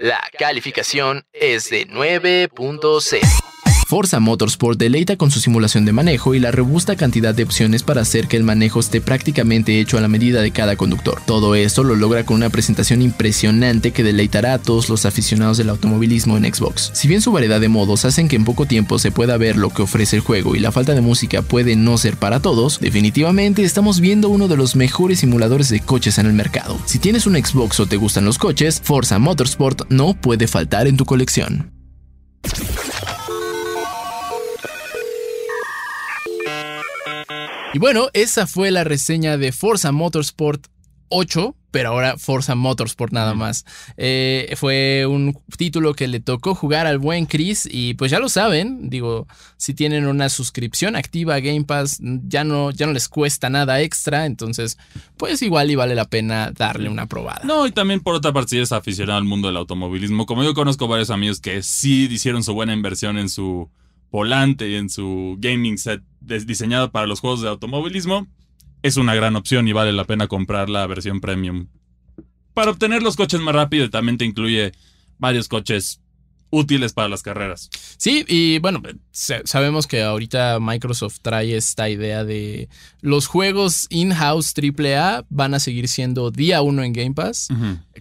[0.00, 3.57] La calificación es de 9.0.
[3.88, 8.02] Forza Motorsport deleita con su simulación de manejo y la robusta cantidad de opciones para
[8.02, 11.22] hacer que el manejo esté prácticamente hecho a la medida de cada conductor.
[11.24, 15.70] Todo esto lo logra con una presentación impresionante que deleitará a todos los aficionados del
[15.70, 16.90] automovilismo en Xbox.
[16.92, 19.70] Si bien su variedad de modos hacen que en poco tiempo se pueda ver lo
[19.70, 23.62] que ofrece el juego y la falta de música puede no ser para todos, definitivamente
[23.62, 26.78] estamos viendo uno de los mejores simuladores de coches en el mercado.
[26.84, 30.98] Si tienes un Xbox o te gustan los coches, Forza Motorsport no puede faltar en
[30.98, 31.72] tu colección.
[37.74, 40.68] Y bueno, esa fue la reseña de Forza Motorsport
[41.10, 43.66] 8, pero ahora Forza Motorsport nada más.
[43.98, 48.30] Eh, fue un título que le tocó jugar al buen Chris y pues ya lo
[48.30, 49.26] saben, digo,
[49.58, 53.82] si tienen una suscripción activa a Game Pass, ya no, ya no les cuesta nada
[53.82, 54.78] extra, entonces
[55.18, 57.42] pues igual y vale la pena darle una probada.
[57.44, 60.54] No, y también por otra parte si eres aficionado al mundo del automovilismo, como yo
[60.54, 63.68] conozco varios amigos que sí hicieron su buena inversión en su
[64.10, 68.26] volante y en su gaming set diseñado para los juegos de automovilismo,
[68.82, 71.68] es una gran opción y vale la pena comprar la versión premium.
[72.54, 74.72] Para obtener los coches más rápido también te incluye
[75.18, 76.00] varios coches
[76.50, 77.68] útiles para las carreras.
[77.98, 78.80] Sí, y bueno,
[79.12, 82.68] sabemos que ahorita Microsoft trae esta idea de
[83.00, 87.48] los juegos in-house AAA van a seguir siendo día uno en Game Pass,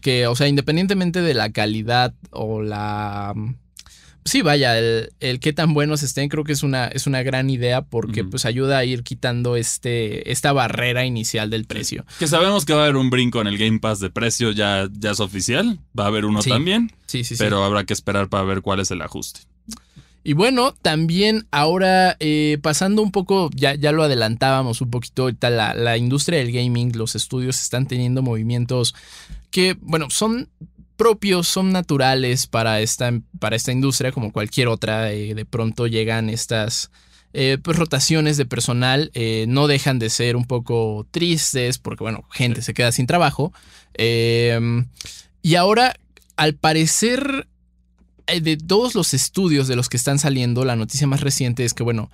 [0.01, 3.33] que o sea, independientemente de la calidad o la
[4.27, 7.49] sí, vaya, el, el, qué tan buenos estén, creo que es una, es una gran
[7.49, 12.05] idea porque pues ayuda a ir quitando este, esta barrera inicial del precio.
[12.19, 14.87] Que sabemos que va a haber un brinco en el Game Pass de precio, ya,
[14.91, 16.91] ya es oficial, va a haber uno también.
[17.07, 17.43] Sí, sí, sí.
[17.43, 19.41] Pero habrá que esperar para ver cuál es el ajuste.
[20.23, 25.49] Y bueno, también ahora eh, pasando un poco, ya, ya lo adelantábamos un poquito, ahorita
[25.49, 28.93] la, la industria del gaming, los estudios están teniendo movimientos
[29.51, 30.49] que, bueno, son
[30.97, 35.13] propios, son naturales para esta, para esta industria como cualquier otra.
[35.13, 36.91] Eh, de pronto llegan estas
[37.33, 42.25] eh, pues, rotaciones de personal, eh, no dejan de ser un poco tristes porque, bueno,
[42.31, 43.53] gente se queda sin trabajo.
[43.93, 44.87] Em,
[45.41, 45.95] y ahora,
[46.35, 47.47] al parecer,
[48.27, 51.83] de todos los estudios de los que están saliendo, la noticia más reciente es que,
[51.83, 52.11] bueno,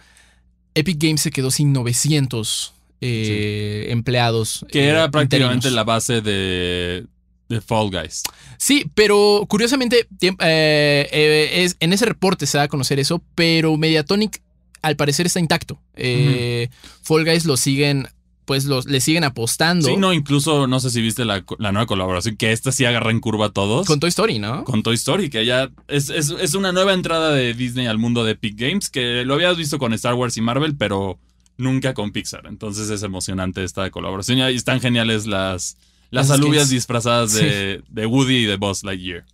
[0.76, 2.74] Epic Games se quedó sin 900
[3.06, 4.66] empleados.
[4.72, 7.06] Que era prácticamente la base de,
[7.54, 8.24] de Fall Guys.
[8.58, 13.76] Sí, pero curiosamente, eh, eh, es, en ese reporte se da a conocer eso, pero
[13.78, 14.42] Mediatonic
[14.82, 15.80] al parecer está intacto.
[15.96, 16.70] Eh,
[17.02, 18.08] Fall Guys lo siguen.
[18.46, 19.88] Pues los, le siguen apostando.
[19.88, 23.22] Sí, no, incluso no sé si viste la, nueva colaboración, que esta sí agarra en
[23.22, 23.88] curva a todos.
[23.88, 24.66] Con Toy Story, ¿no?
[24.66, 28.34] Con Toy Story, que ya es, es, una nueva entrada de Disney al mundo de
[28.34, 31.20] Epic Games, que lo habías visto con Star Wars y Marvel, pero
[31.58, 32.46] nunca con Pixar.
[32.48, 34.40] Entonces es emocionante esta colaboración.
[34.40, 35.78] Y están geniales las,
[36.14, 39.26] las alubias disfrazadas de, Woody y de Buzz Lightyear.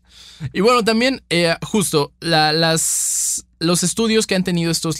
[0.53, 4.97] Y bueno, también, eh, justo, las, los estudios que han tenido estos,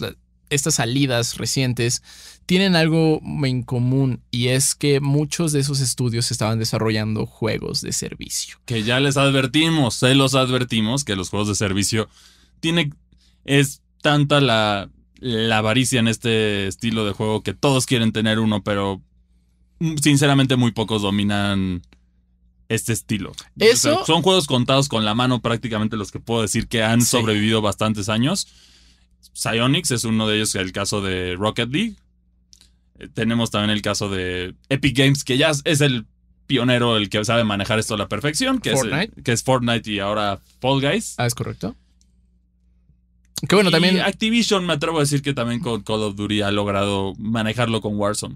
[0.49, 2.03] estas salidas recientes
[2.45, 7.93] tienen algo en común y es que muchos de esos estudios estaban desarrollando juegos de
[7.93, 8.57] servicio.
[8.65, 12.09] Que ya les advertimos, se los advertimos que los juegos de servicio
[12.59, 12.91] tiene,
[13.45, 14.89] es tanta la,
[15.19, 19.01] la avaricia en este estilo de juego que todos quieren tener uno, pero
[20.01, 21.81] sinceramente muy pocos dominan
[22.69, 23.31] este estilo.
[23.57, 24.05] Eso.
[24.05, 28.09] son juegos contados con la mano prácticamente los que puedo decir que han sobrevivido bastantes
[28.09, 28.47] años.
[29.33, 31.95] Psyonix es uno de ellos, el caso de Rocket League.
[32.99, 36.05] Eh, tenemos también el caso de Epic Games, que ya es el
[36.45, 38.81] pionero, el que sabe manejar esto a la perfección, que, Es,
[39.23, 41.15] que es Fortnite y ahora Fall Guys.
[41.17, 41.75] Ah, es correcto.
[43.47, 44.01] Que bueno, también.
[44.01, 47.97] Activision me atrevo a decir que también con Call of Duty ha logrado manejarlo con
[47.97, 48.35] Warzone.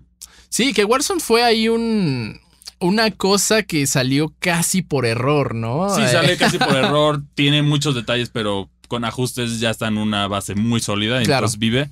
[0.49, 2.39] Sí, que Warzone fue ahí un,
[2.79, 5.89] una cosa que salió casi por error, ¿no?
[5.95, 10.27] Sí, sale casi por error, tiene muchos detalles, pero con ajustes ya está en una
[10.27, 11.39] base muy sólida y Claro.
[11.45, 11.89] entonces vive.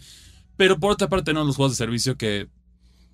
[0.57, 2.47] Pero por otra parte, no los juegos de servicio que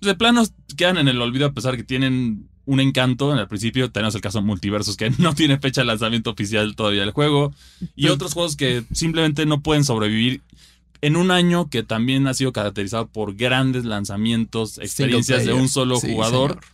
[0.00, 0.44] de plano
[0.76, 3.32] quedan en el olvido a pesar que tienen un encanto.
[3.32, 6.76] En el principio tenemos el caso de Multiversos que no tiene fecha de lanzamiento oficial
[6.76, 7.54] todavía el juego.
[7.96, 10.42] Y Pues- otros juegos que simplemente no pueden sobrevivir
[11.00, 15.96] en un año que también ha sido caracterizado por grandes lanzamientos, experiencias de un solo
[16.00, 16.64] Sí, jugador señor.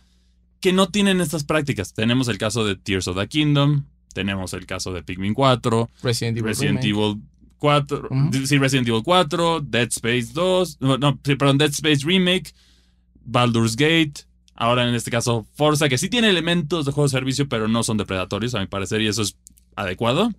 [0.61, 1.93] que no tienen estas prácticas.
[1.93, 6.37] Tenemos el caso de Tears of the Kingdom, tenemos el caso de Pikmin 4, Resident
[6.37, 6.47] Evil.
[6.47, 6.83] Resident.
[6.83, 7.21] Evil
[7.57, 8.45] 4, Ujú.
[8.45, 12.51] sí, Resident Evil 4, Dead Space 2, no, no, sí, perdón, Dead Space Remake,
[13.23, 14.13] Baldur's Gate,
[14.55, 17.83] ahora en este caso Forza, que sí tiene elementos de juego de servicio, pero no
[17.83, 19.35] son depredatorios, a mi parecer, y eso es
[19.75, 20.31] adecuado.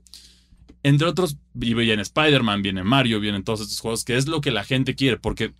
[0.82, 4.64] Entre otros, viene Spider-Man, viene Mario, vienen todos estos juegos, que es lo que la
[4.64, 5.52] gente quiere, porque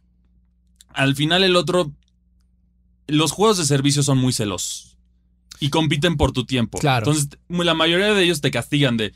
[0.91, 1.93] al final el otro,
[3.07, 4.97] los juegos de servicio son muy celosos
[5.61, 6.79] y compiten por tu tiempo.
[6.79, 7.07] Claro.
[7.07, 9.13] Entonces, la mayoría de ellos te castigan de,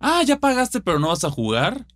[0.00, 1.86] ah, ya pagaste, pero no vas a jugar.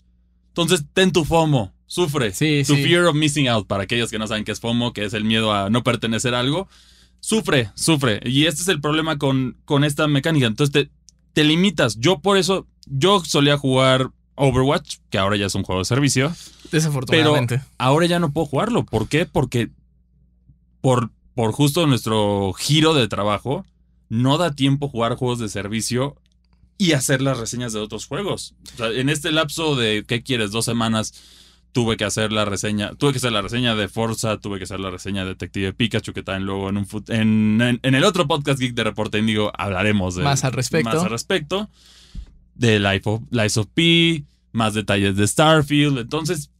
[0.48, 2.32] Entonces, ten tu FOMO, sufre.
[2.32, 2.82] Sí, tu sí.
[2.82, 5.24] fear of missing out, para aquellos que no saben qué es FOMO, que es el
[5.24, 6.68] miedo a no pertenecer a algo.
[7.20, 8.20] Sufre, sufre.
[8.24, 10.46] Y este es el problema con, con esta mecánica.
[10.46, 10.97] Entonces, te,
[11.32, 11.98] te limitas.
[11.98, 16.28] Yo por eso, yo solía jugar Overwatch, que ahora ya es un juego de servicio.
[16.28, 17.62] Pero Desafortunadamente.
[17.78, 18.84] ahora ya no puedo jugarlo.
[18.84, 19.26] ¿Por qué?
[19.26, 19.70] Porque
[20.80, 23.64] por, por justo nuestro giro de trabajo,
[24.08, 26.16] no da tiempo jugar juegos de servicio
[26.78, 28.54] y hacer las reseñas de otros juegos.
[28.74, 30.52] O sea, en este lapso de, ¿qué quieres?
[30.52, 31.14] Dos semanas
[31.72, 34.80] tuve que hacer la reseña, tuve que hacer la reseña de Forza, tuve que hacer
[34.80, 38.26] la reseña de Detective Pikachu, que también luego en un en, en- en el otro
[38.26, 40.90] podcast Geek de Reporte Índigo hablaremos de Más al respecto.
[40.90, 41.68] Más al respecto.
[42.54, 45.98] De Life of, Lies of P, más detalles de Starfield.
[45.98, 46.50] Entonces,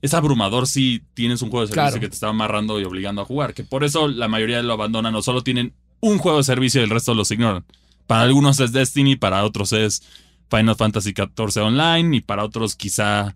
[0.00, 2.00] es abrumador si tienes un juego de servicio Claro.
[2.00, 3.52] que te está amarrando y obligando a jugar.
[3.54, 6.84] Que por eso la mayoría lo abandonan o solo tienen un juego de servicio y
[6.84, 7.64] el resto los ignoran.
[8.06, 10.02] Para algunos es Destiny, para otros es
[10.50, 13.34] Final Fantasy XIV Online y para otros quizá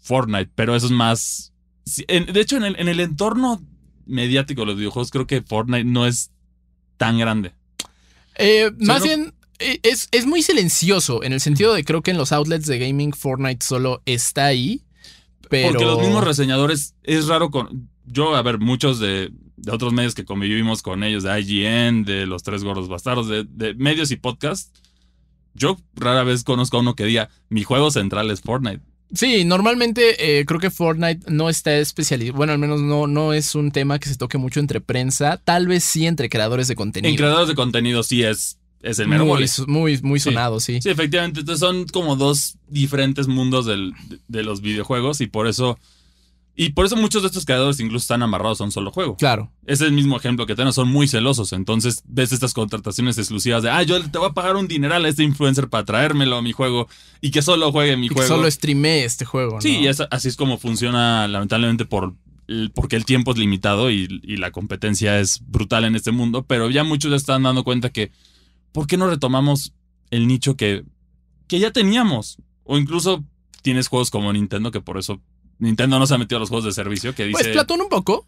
[0.00, 0.50] Fortnite.
[0.54, 1.52] Pero eso es más...
[1.96, 3.62] De hecho, en el, en el entorno
[4.06, 6.30] mediático de los videojuegos creo que Fortnite no es
[6.96, 7.52] tan grande.
[8.36, 12.10] Eh, más no- bien, eh, es, es muy silencioso en el sentido de creo que
[12.10, 14.82] en los outlets de gaming Fortnite solo está ahí.
[15.48, 15.70] Pero.
[15.70, 17.88] Porque los mismos reseñadores, es raro con...
[18.04, 22.26] Yo, a ver, muchos de, de otros medios que convivimos con ellos, de IGN, de
[22.26, 24.72] Los Tres Gordos Bastardos, de, de medios y podcasts,
[25.54, 28.82] yo rara vez conozco a uno que diga, mi juego central es Fortnite.
[29.12, 32.36] Sí, normalmente eh, creo que Fortnite no está especializado.
[32.36, 35.40] Bueno, al menos no, no es un tema que se toque mucho entre prensa.
[35.42, 37.10] Tal vez sí entre creadores de contenido.
[37.10, 40.00] En creadores de contenido sí es, es el mero muy, mole.
[40.02, 40.80] muy, sonado, sí.
[40.82, 41.40] Sí, efectivamente.
[41.40, 45.78] Entonces son como dos diferentes mundos del- de, de los videojuegos y por eso...
[46.60, 49.16] Y por eso muchos de estos creadores incluso están amarrados a un solo juego.
[49.16, 49.52] Claro.
[49.64, 51.52] Es el mismo ejemplo que tenemos, son muy celosos.
[51.52, 55.08] Entonces ves estas contrataciones exclusivas de, ah, yo te voy a pagar un dineral a
[55.08, 56.88] este influencer para traérmelo a mi juego
[57.20, 58.28] y que solo juegue mi Y que juego.
[58.36, 59.54] solo streamee este juego.
[59.54, 59.60] ¿no?
[59.60, 62.14] Sí, es- así es como funciona lamentablemente por
[62.74, 66.70] porque el tiempo es limitado y, y la competencia es brutal en este mundo, pero
[66.70, 68.10] ya muchos ya están dando cuenta que,
[68.72, 69.74] ¿por qué no retomamos
[70.10, 70.82] el nicho que,
[71.46, 72.38] que ya teníamos?
[72.64, 73.22] O incluso
[73.62, 75.20] tienes juegos como Nintendo, que por eso
[75.58, 77.32] Nintendo no se ha metido a los juegos de servicio, que dice...
[77.42, 78.26] Pues Platón un poco.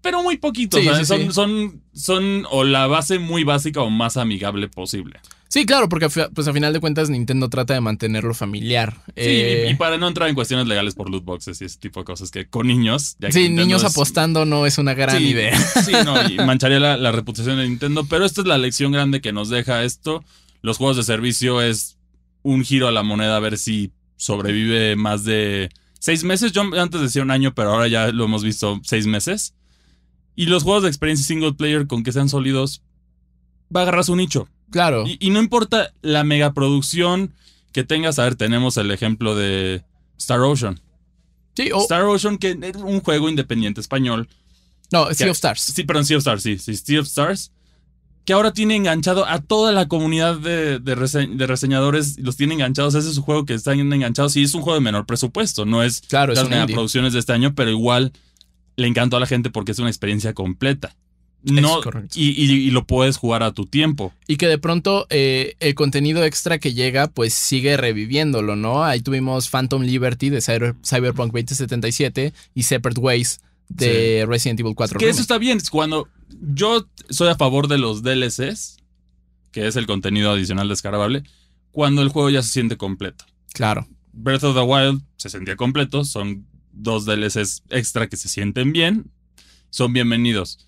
[0.00, 0.78] pero muy poquito.
[0.80, 1.32] Sí, o sea, sí, son, sí.
[1.32, 5.20] son, son o la base muy básica o más amigable posible.
[5.48, 8.94] Sí, claro, porque pues a final de cuentas Nintendo trata de mantenerlo familiar.
[9.06, 12.00] Sí, Eh, y, para no entrar en cuestiones legales por loot boxes y ese tipo
[12.00, 13.16] de cosas que con niños.
[13.20, 15.56] ya que sí, Nintendo niños es- apostando no es una gran idea.
[15.84, 19.20] Sí, no, y mancharía la, la reputación de Nintendo, pero esta es la lección grande
[19.20, 20.24] que nos deja esto.
[20.62, 21.96] Los juegos de servicio es
[22.42, 25.68] un giro a la moneda a ver si sobrevive más de
[25.98, 26.52] seis meses.
[26.52, 29.54] Yo antes decía un año, pero ahora ya lo hemos visto seis meses.
[30.34, 32.82] Y los juegos de experiencia single player con que sean sólidos,
[33.74, 34.48] va a agarrar su nicho.
[34.70, 35.04] Claro.
[35.06, 37.32] Y, y no importa la megaproducción
[37.72, 38.18] que tengas.
[38.18, 39.84] A ver, tenemos el ejemplo de
[40.18, 40.80] Star Ocean.
[41.56, 44.28] Sí, o- Star Ocean, que es un juego independiente español.
[44.92, 45.60] no, Sea of Stars.
[45.62, 47.52] Sí, perdón, Sea of Stars, sí, sí, Sea of Stars.
[48.26, 52.54] Que ahora tiene enganchado a toda la comunidad de, de, rese- de reseñadores, los tiene
[52.54, 52.94] enganchados.
[52.94, 55.64] Ese es un juego que están enganchados y es un juego de menor presupuesto.
[55.64, 56.74] No es Claro, es las indie.
[56.74, 58.12] producciones de este año, pero igual
[58.76, 60.94] le encantó a la gente porque es una experiencia completa.
[61.44, 61.80] No,
[62.14, 64.12] y- y lo puedes jugar a tu tiempo.
[64.26, 68.82] Y que de pronto eh, el contenido extra que llega, pues sigue reviviéndolo, ¿no?
[68.82, 74.98] Ahí tuvimos Phantom Liberty de Cyber- Cyberpunk 2077 y Separate Ways de Resident Evil 4.
[74.98, 75.58] Que eso está bien.
[75.70, 76.08] Cuando
[76.40, 78.78] yo soy a favor de los DLCs,
[79.50, 81.22] que es el contenido adicional descargable,
[81.70, 83.24] cuando el juego ya se siente completo.
[83.52, 83.86] Claro.
[84.12, 89.10] Breath of the Wild se sentía completo, son dos DLCs extra que se sienten bien,
[89.70, 90.66] son bienvenidos.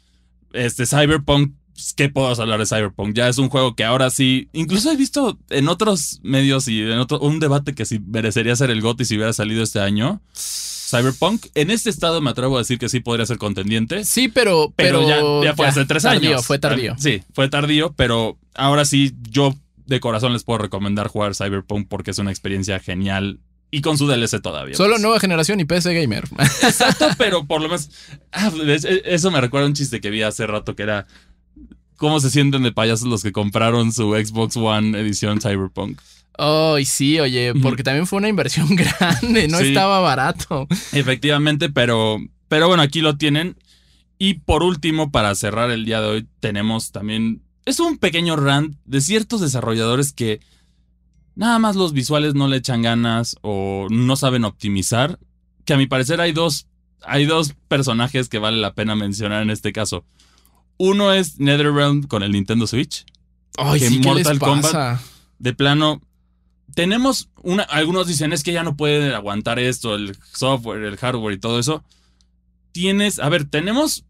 [0.52, 3.14] Este Cyberpunk pues, ¿qué puedo hablar de Cyberpunk?
[3.14, 6.98] Ya es un juego que ahora sí, incluso he visto en otros medios y en
[6.98, 10.20] otro, un debate que si merecería ser el GOTY si hubiera salido este año.
[10.88, 14.04] Cyberpunk, en este estado me atrevo a decir que sí podría ser contendiente.
[14.04, 14.72] Sí, pero.
[14.74, 16.46] Pero, ya, fue hace tres años.
[16.46, 16.94] Fue tardío.
[16.98, 19.54] Sí, fue tardío, pero ahora sí, yo
[19.86, 24.06] de corazón les puedo recomendar jugar Cyberpunk porque es una experiencia genial y con su
[24.06, 24.76] DLC todavía.
[24.76, 25.02] Solo pues.
[25.02, 26.24] nueva generación y PC Gamer.
[26.62, 27.90] Exacto, pero por lo menos.
[28.32, 28.50] Ah,
[29.04, 31.06] eso me recuerda un chiste que vi hace rato que era.
[31.96, 36.00] ¿Cómo se sienten de payasos los que compraron su Xbox One edición Cyberpunk?
[36.40, 40.68] Oh, sí, oye, porque también fue una inversión grande, no estaba barato.
[40.92, 43.56] Efectivamente, pero, pero bueno, aquí lo tienen.
[44.18, 47.42] Y por último, para cerrar el día de hoy, tenemos también.
[47.64, 50.40] Es un pequeño rant de ciertos desarrolladores que
[51.34, 55.18] nada más los visuales no le echan ganas o no saben optimizar.
[55.64, 56.68] Que a mi parecer hay dos,
[57.02, 60.04] hay dos personajes que vale la pena mencionar en este caso.
[60.76, 63.04] Uno es NetherRealm con el Nintendo Switch.
[63.56, 65.00] Ay, que Mortal Kombat
[65.38, 66.00] de plano
[66.78, 71.34] tenemos una algunos dicen es que ya no puede aguantar esto, el software, el hardware
[71.34, 71.82] y todo eso.
[72.70, 74.04] Tienes, a ver, tenemos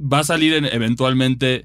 [0.00, 1.64] va a salir eventualmente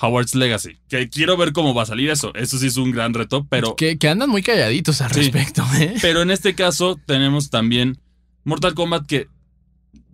[0.00, 0.78] Howard's Legacy.
[0.88, 2.34] Que quiero ver cómo va a salir eso.
[2.36, 3.76] Eso sí es un gran reto, pero.
[3.76, 5.96] Que, andan muy calladitos al respecto, ¿eh?
[6.00, 7.98] Pero en este caso tenemos también
[8.44, 9.28] Mortal Kombat que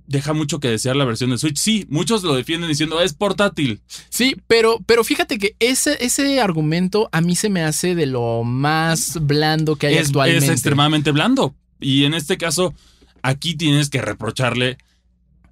[0.07, 1.57] deja mucho que desear la versión de Switch.
[1.57, 3.81] Sí, muchos lo defienden diciendo es portátil.
[4.09, 8.45] Sí, pero, pero fíjate que ese, ese argumento a mí se me hace de lo
[8.45, 10.47] más blando que hay actualmente.
[10.47, 11.55] Es extremadamente blando.
[11.81, 12.75] Y en este caso,
[13.23, 14.79] aquí tienes que reprocharle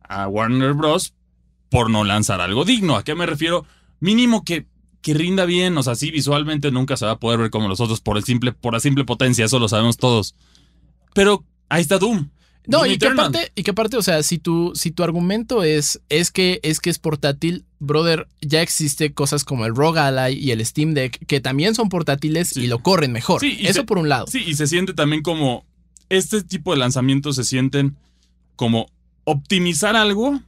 [0.02, 1.14] a Warner Bros.
[1.68, 2.96] por no lanzar algo digno.
[2.96, 3.66] ¿A qué me refiero?
[4.00, 4.66] mínimo que,
[5.02, 7.80] que rinda bien, o sea, sí, visualmente nunca se va a poder ver como los
[7.80, 10.34] otros por, el simple, por la simple potencia, eso lo sabemos todos.
[11.14, 12.30] Pero ahí está Doom.
[12.66, 16.00] No, y qué parte, y qué parte, o sea, si tu, si tu argumento es,
[16.08, 20.50] es que es que es portátil, brother, ya existe cosas como el Rogue Ally y
[20.50, 23.40] el Steam Deck que también son portátiles y lo corren mejor.
[23.40, 24.26] Sí, Eso por un lado.
[24.26, 25.64] Sí, y se siente también como
[26.10, 27.96] este tipo de lanzamientos se sienten
[28.56, 28.86] como
[29.24, 30.40] optimizar algo.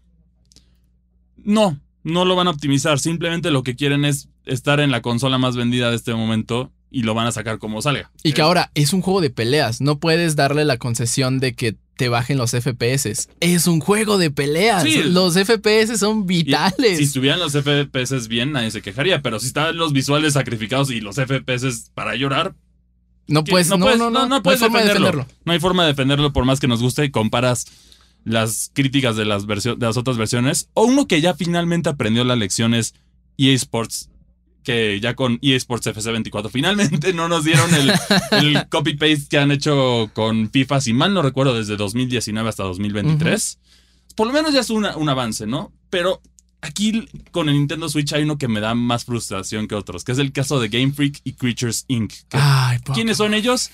[1.36, 5.38] No, no lo van a optimizar, simplemente lo que quieren es estar en la consola
[5.38, 8.10] más vendida de este momento y lo van a sacar como salga.
[8.22, 11.76] Y que ahora es un juego de peleas, no puedes darle la concesión de que
[11.96, 13.28] te bajen los FPS.
[13.40, 14.84] Es un juego de peleas.
[15.06, 16.98] los FPS son vitales.
[16.98, 21.00] si estuvieran los FPS bien, nadie se quejaría, pero si están los visuales sacrificados y
[21.00, 22.54] los FPS para llorar,
[23.28, 25.26] no puedes, no, no, no, no, puedes defenderlo.
[25.44, 27.66] No hay forma de defenderlo por más que nos guste y comparas
[28.24, 30.68] las críticas de las, de las otras versiones.
[30.74, 32.94] O uno que ya finalmente aprendió las lecciones
[33.38, 34.10] EA Sports,
[34.62, 40.10] que ya con EA Sports FC24 finalmente no nos dieron el, copy-paste que han hecho
[40.12, 43.58] con FIFA, si mal no recuerdo, desde 2019 hasta 2023.
[44.14, 45.72] Por lo menos ya es un avance, ¿no?
[45.90, 46.20] Pero
[46.64, 50.12] Aquí con el Nintendo Switch hay uno que me da más frustración que otros, que
[50.12, 52.12] es el caso de Game Freak y Creatures Inc.
[52.94, 53.68] ¿Quiénes son ellos?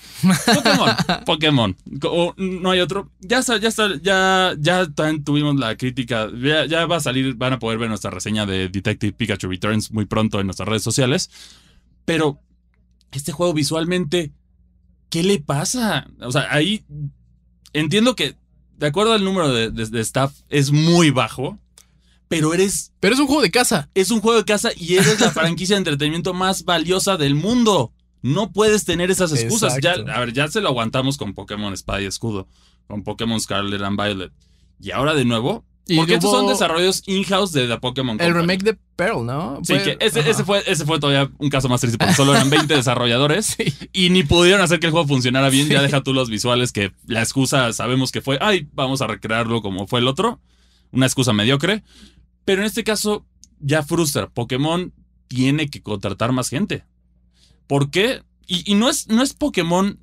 [0.55, 0.95] Pokémon.
[1.25, 1.77] Pokémon.
[2.37, 3.11] no hay otro.
[3.19, 6.29] Ya está, ya está, ya, ya también tuvimos la crítica.
[6.67, 10.05] Ya, va a salir, van a poder ver nuestra reseña de Detective Pikachu Returns muy
[10.05, 11.29] pronto en nuestras redes sociales.
[12.05, 12.41] Pero
[13.11, 14.33] este juego visualmente,
[15.11, 16.07] ¿qué le pasa?
[16.21, 16.83] O sea, ahí
[17.71, 18.35] entiendo que,
[18.77, 21.59] de acuerdo al número de staff, es muy bajo
[22.29, 22.93] pero eres.
[23.01, 23.89] Pero es un juego de casa.
[23.93, 27.91] Es un juego de casa y eres la franquicia de entretenimiento más valiosa del mundo.
[28.21, 29.77] No puedes tener esas excusas.
[29.81, 32.47] Ya, a ver, ya se lo aguantamos con Pokémon Espada y Escudo,
[32.87, 34.31] con Pokémon Scarlet and Violet.
[34.79, 35.65] Y ahora de nuevo,
[35.95, 39.59] porque estos son desarrollos in-house de The Pokémon El remake de Pearl, ¿no?
[39.63, 42.73] Sí, que ese, fue, ese fue todavía un caso más triste porque solo eran 20
[42.75, 43.57] desarrolladores
[43.93, 45.67] y ni pudieron hacer que el juego funcionara bien.
[45.69, 49.61] Ya deja tú los visuales que la excusa sabemos que fue, ay, vamos a recrearlo
[49.61, 50.39] como fue el otro.
[50.91, 51.83] Una excusa mediocre.
[52.49, 53.27] Pero en este caso
[53.59, 54.27] ya frustra.
[54.27, 54.91] Pokémon
[55.27, 56.83] tiene que contratar más gente.
[57.67, 58.23] ¿Por qué?
[58.47, 59.99] Y, no, es, no es Pokémon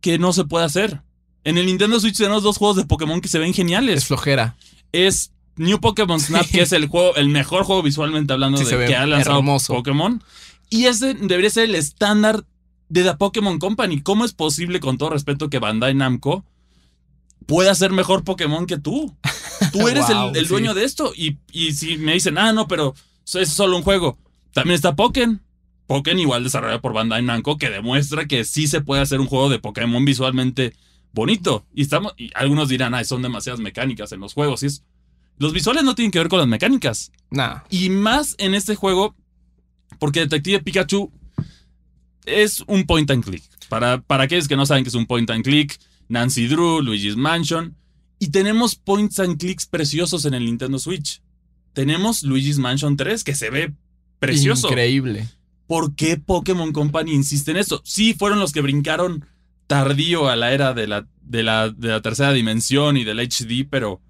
[0.00, 1.02] que no se puede hacer.
[1.44, 3.98] En el Nintendo Switch tenemos dos juegos de Pokémon que se ven geniales.
[3.98, 4.56] Es flojera.
[4.92, 8.96] Es New Pokémon Snap, que es el juego, el mejor juego visualmente hablando de que
[8.96, 10.24] ha lanzado Pokémon.
[10.70, 12.46] Y ese debería ser el estándar
[12.88, 14.00] de la Pokémon Company.
[14.00, 16.46] ¿Cómo es posible, con todo respeto, que Bandai Namco
[17.44, 19.14] pueda ser mejor Pokémon que tú?
[19.72, 21.12] Tú eres el, dueño de esto.
[21.14, 21.38] Y,
[21.72, 22.94] si me dicen, ah, no, pero
[23.34, 24.18] es solo un juego.
[24.52, 25.40] También está Pokémon.
[25.86, 29.48] Pokémon igual desarrollado por Bandai Namco que demuestra que sí se puede hacer un juego
[29.48, 30.74] de Pokémon visualmente
[31.12, 31.66] bonito.
[31.74, 34.62] Y estamos y algunos dirán, ay, son demasiadas mecánicas en los juegos.
[34.62, 34.84] Y es,
[35.38, 37.12] los visuales no tienen que ver con las mecánicas.
[37.30, 37.64] Nada.
[37.70, 39.16] Y más en este juego,
[39.98, 41.10] porque Detective Pikachu
[42.24, 43.42] es un point and click.
[43.68, 47.16] Para, para aquellos que no saben que es un point and click, Nancy Drew, Luigi's
[47.16, 47.76] Mansion,
[48.20, 51.20] y tenemos points and clicks preciosos en el Nintendo Switch.
[51.72, 53.72] Tenemos Luigi's Mansion 3, que se ve
[54.20, 54.68] precioso.
[54.68, 55.26] Increíble.
[55.66, 57.80] ¿Por qué Pokémon Company insiste en esto?
[57.84, 59.24] Sí, fueron los que brincaron
[59.66, 63.66] tardío a la era de la, de la, de la tercera dimensión y del HD,
[63.70, 64.00] pero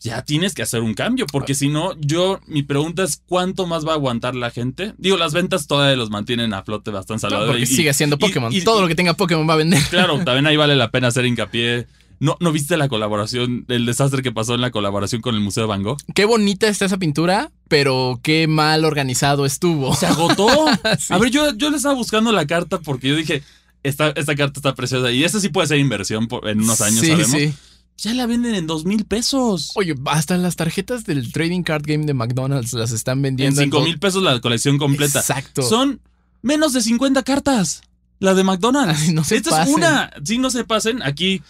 [0.00, 3.86] ya tienes que hacer un cambio, porque si no, yo, mi pregunta es cuánto más
[3.86, 4.94] va a aguantar la gente.
[4.98, 7.48] Digo, las ventas todavía los mantienen a flote bastante saludables.
[7.48, 8.52] porque y- sigue siendo Pokémon.
[8.52, 9.82] y- Todo lo que tenga Pokémon va a vender.
[9.90, 11.86] Claro, también ahí vale la pena hacer hincapié.
[12.20, 15.64] ¿No, ¿No viste la colaboración, el desastre que pasó en la colaboración con el Museo
[15.64, 15.98] de Van Gogh?
[16.14, 19.94] Qué bonita está esa pintura, pero qué mal organizado estuvo.
[19.94, 20.48] Se agotó.
[20.98, 21.12] Sí.
[21.12, 23.42] A ver, yo, yo le estaba buscando la carta porque yo dije,
[23.82, 27.00] esta, esta carta está preciosa y esta sí puede ser inversión por- en unos años,
[27.00, 27.30] sí, sabemos.
[27.32, 27.52] sí.
[27.96, 29.70] Ya la venden en dos mil pesos.
[29.76, 33.60] Oye, hasta las tarjetas del trading card game de McDonald's las están En vendiendo.
[33.62, 35.20] cinco to- mil pesos la colección completa.
[35.20, 35.62] Exacto.
[35.62, 36.00] Son
[36.42, 37.82] menos de 50 cartas.
[38.18, 39.00] La de McDonald's.
[39.00, 40.10] Ay, no se Esta es una.
[40.24, 41.02] Sí, no se pasen.
[41.02, 41.42] Aquí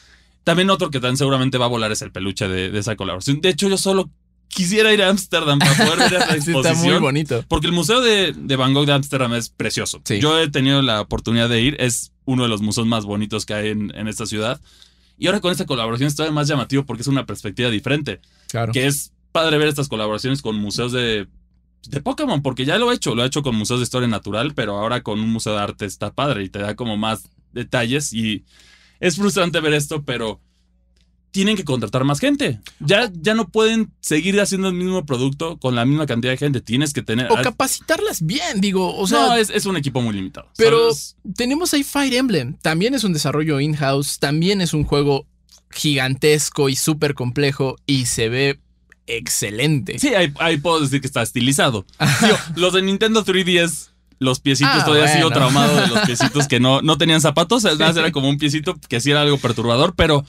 [0.45, 3.41] también otro que tan seguramente va a volar es el peluche de, de esa colaboración.
[3.41, 4.11] De hecho, yo solo
[4.49, 7.03] quisiera ir a Ámsterdam para poder ver esa Sí, está muy exposición.
[7.03, 7.45] bonito.
[7.49, 10.01] Porque el museo de, de Van Gogh de Ámsterdam es precioso.
[10.05, 10.21] Sí.
[10.21, 11.77] Yo he tenido la oportunidad de ir.
[11.81, 14.61] Es uno de los museos más bonitos que hay en, en esta ciudad.
[15.19, 18.21] Y ahora con esta colaboración es todavía más llamativo porque es una perspectiva diferente.
[18.49, 18.73] Claro.
[18.73, 21.27] Que es padre ver estas colaboraciones con museos de,
[21.89, 23.15] de Pokémon, porque ya lo he hecho.
[23.15, 25.85] Lo he hecho con museos de historia natural, pero ahora con un museo de arte
[25.87, 28.13] está padre y te da como más detalles.
[28.13, 28.45] Y
[29.05, 30.41] es frustrante ver esto, pero
[31.31, 32.61] tienen que contratar más gente.
[32.81, 36.63] Ya, ya no pueden seguir haciendo el mismo producto con la misma cantidad de gente.
[36.63, 37.31] Tienes que tener.
[37.31, 38.97] O capacitarlas bien, digo.
[38.97, 40.49] O sea, no, es, es un equipo muy limitado.
[40.57, 41.17] Pero ¿sabes?
[41.37, 42.57] tenemos ahí Fire Emblem.
[42.63, 44.19] También es un desarrollo in-house.
[44.19, 45.27] También es un juego
[45.71, 47.77] gigantesco y súper complejo.
[47.85, 48.61] Y se ve
[49.07, 49.99] excelente.
[49.99, 51.85] Sí, ahí, ahí puedo decir que está estilizado.
[52.23, 55.37] Digo, los de Nintendo 3DS, los piecitos Ah, todavía sigo bueno.
[55.37, 57.65] traumado de los piecitos que no, no tenían zapatos.
[57.65, 60.25] Además, era como un piecito que sí era algo perturbador, pero,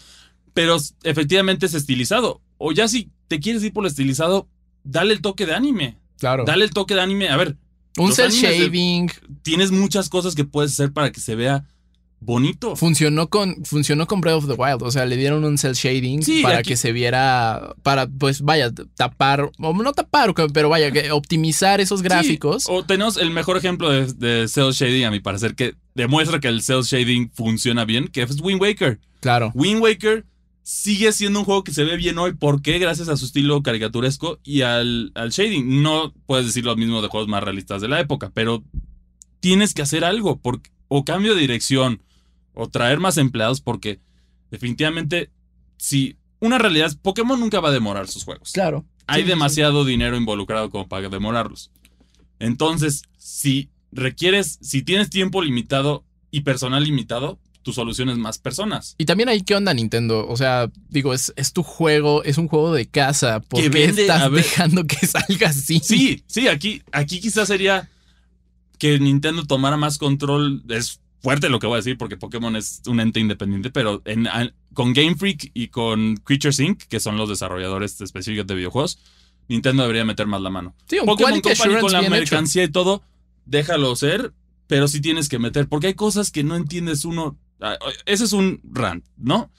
[0.54, 2.42] pero efectivamente es estilizado.
[2.58, 4.48] O ya si te quieres ir por lo estilizado,
[4.84, 5.98] dale el toque de anime.
[6.18, 6.44] Claro.
[6.46, 7.30] Dale el toque de anime.
[7.30, 7.58] A ver,
[7.98, 9.12] un cel de- shading.
[9.42, 11.66] tienes muchas cosas que puedes hacer para que se vea
[12.26, 12.76] bonito.
[12.76, 14.82] Funcionó con, funcionó con Breath of the Wild.
[14.84, 17.76] O sea, le dieron un cel shading Sí, para aquí- que se viera.
[17.84, 19.52] Para, pues vaya, tapar.
[19.60, 22.64] O no tapar, pero vaya, que optimizar esos gráficos.
[22.64, 26.40] Sí, O tenemos el mejor ejemplo de, de cel shading, a mi parecer, que demuestra
[26.40, 29.00] que el cel shading funciona bien, que es Wind Waker.
[29.22, 29.52] Claro.
[29.56, 30.26] Wind Waker
[30.68, 32.34] sigue siendo un juego que se ve bien hoy.
[32.34, 32.80] ¿Por qué?
[32.80, 35.84] Gracias a su estilo caricaturesco y al, al shading.
[35.84, 38.64] No puedes decir lo mismo de juegos más realistas de la época, pero
[39.40, 40.38] tienes que hacer algo.
[40.42, 42.02] Porque, o cambio de dirección,
[42.56, 43.99] o traer más empleados, porque
[44.51, 45.30] definitivamente,
[45.78, 48.51] si una realidad es, Pokémon nunca va a demorar sus juegos.
[48.53, 48.86] Claro.
[49.08, 51.72] Hay Sí, sí, demasiado dinero involucrado como para demorarlos.
[52.39, 58.95] Entonces, si requieres, si tienes tiempo limitado y personal limitado, tu solución es más personas.
[58.97, 60.28] Y también ahí, ¿qué onda Nintendo?
[60.28, 63.39] O sea, digo, es, es tu juego, es un juego de casa.
[63.39, 65.80] ¿Por Que qué vende, estás dejando que salga así?
[65.84, 67.89] Sí, sí, aquí, aquí quizás sería
[68.78, 70.64] que Nintendo tomara más control.
[70.70, 74.28] Es fuerte lo que voy a decir porque Pokémon es un ente independiente, pero en-
[74.74, 79.00] con Game Freak y con Creatures Inc., que son los desarrolladores específicos de videojuegos,
[79.50, 80.76] Nintendo debería meter más la mano.
[80.88, 82.10] Sí, un Pokémon Company con la hecho.
[82.12, 83.04] mercancía y todo,
[83.46, 84.34] déjalo ser,
[84.68, 87.38] pero sí tienes que meter, porque hay cosas que no entiendes uno.
[87.62, 89.52] ah, Ese es un rant, ¿no?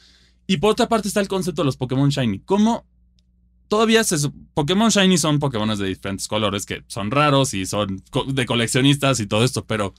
[0.47, 2.41] Y por otra parte está el concepto de los Pokémon Shiny.
[2.41, 2.87] ¿Cómo
[3.69, 4.17] todavía se,
[4.55, 9.27] Pokémon Shiny son Pokémon de diferentes colores que son raros y son de coleccionistas y
[9.27, 9.93] todo esto, pero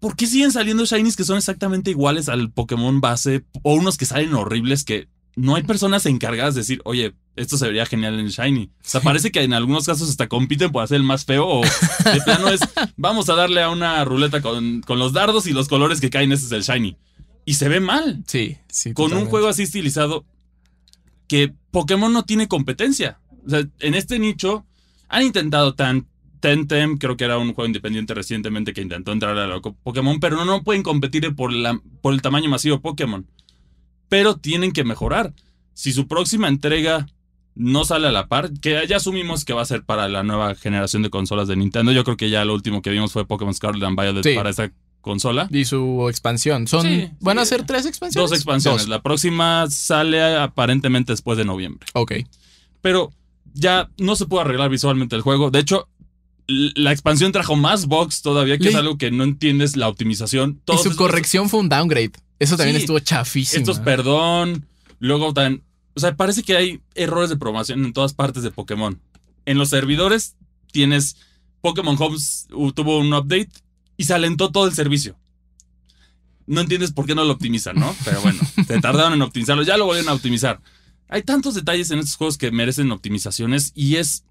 [0.00, 4.06] ¿por qué siguen saliendo Shinies que son exactamente iguales al Pokémon base o unos que
[4.06, 8.26] salen horribles que no hay personas encargadas de decir, oye, esto se vería genial en
[8.28, 8.64] Shiny?
[8.64, 11.60] O sea, parece que en algunos casos hasta compiten por hacer el más feo o
[11.62, 12.60] de plano es,
[12.96, 16.32] vamos a darle a una ruleta con, con los dardos y los colores que caen,
[16.32, 16.96] ese es el Shiny.
[17.44, 18.92] Y se ve mal Sí, sí.
[18.92, 20.24] con un juego así estilizado
[21.28, 23.20] que Pokémon no tiene competencia.
[23.46, 24.66] O sea, en este nicho
[25.08, 26.06] han intentado tan
[26.40, 30.44] Tentem, creo que era un juego independiente recientemente que intentó entrar a la Pokémon, pero
[30.44, 33.26] no, pueden competir por, la, por el tamaño masivo de Pokémon.
[34.08, 35.34] Pero tienen que mejorar.
[35.74, 37.06] Si su próxima entrega
[37.54, 40.54] no sale a la par, que ya asumimos que va a ser para la nueva
[40.54, 43.52] generación de consolas de Nintendo, yo creo que ya lo último que vimos fue Pokémon
[43.54, 44.34] Scarlet and Violet Sí.
[44.34, 44.70] para esa
[45.00, 45.48] consola.
[45.50, 46.66] Y su expansión.
[46.66, 48.30] Son, Sí, ¿Van a ser tres expansiones?
[48.30, 48.82] Dos expansiones.
[48.82, 48.88] Dos.
[48.88, 51.86] La próxima sale aparentemente después de noviembre.
[51.94, 52.12] Ok.
[52.80, 53.12] Pero
[53.54, 55.50] ya no se puede arreglar visualmente el juego.
[55.50, 55.88] De hecho,
[56.48, 60.60] la expansión trajo más bugs todavía, que Le- es algo que no entiendes la optimización.
[60.64, 62.12] Todos y su corrección fue un downgrade.
[62.38, 62.82] Eso también Sí.
[62.82, 63.60] estuvo chafísimo.
[63.60, 64.66] Estos perdón.
[64.98, 65.62] Luego también.
[65.94, 69.00] O sea, parece que hay errores de programación en todas partes de Pokémon.
[69.44, 70.36] En los servidores
[70.72, 71.16] tienes.
[71.60, 73.50] Pokémon Homes tuvo un update
[73.96, 75.18] y se alentó todo el servicio.
[76.46, 77.94] No entiendes por qué no lo optimizan, ¿no?
[78.04, 80.60] Pero bueno, se tardaron en optimizarlo, ya lo volvieron a optimizar.
[81.08, 84.24] Hay tantos detalles en estos juegos que merecen optimizaciones y es.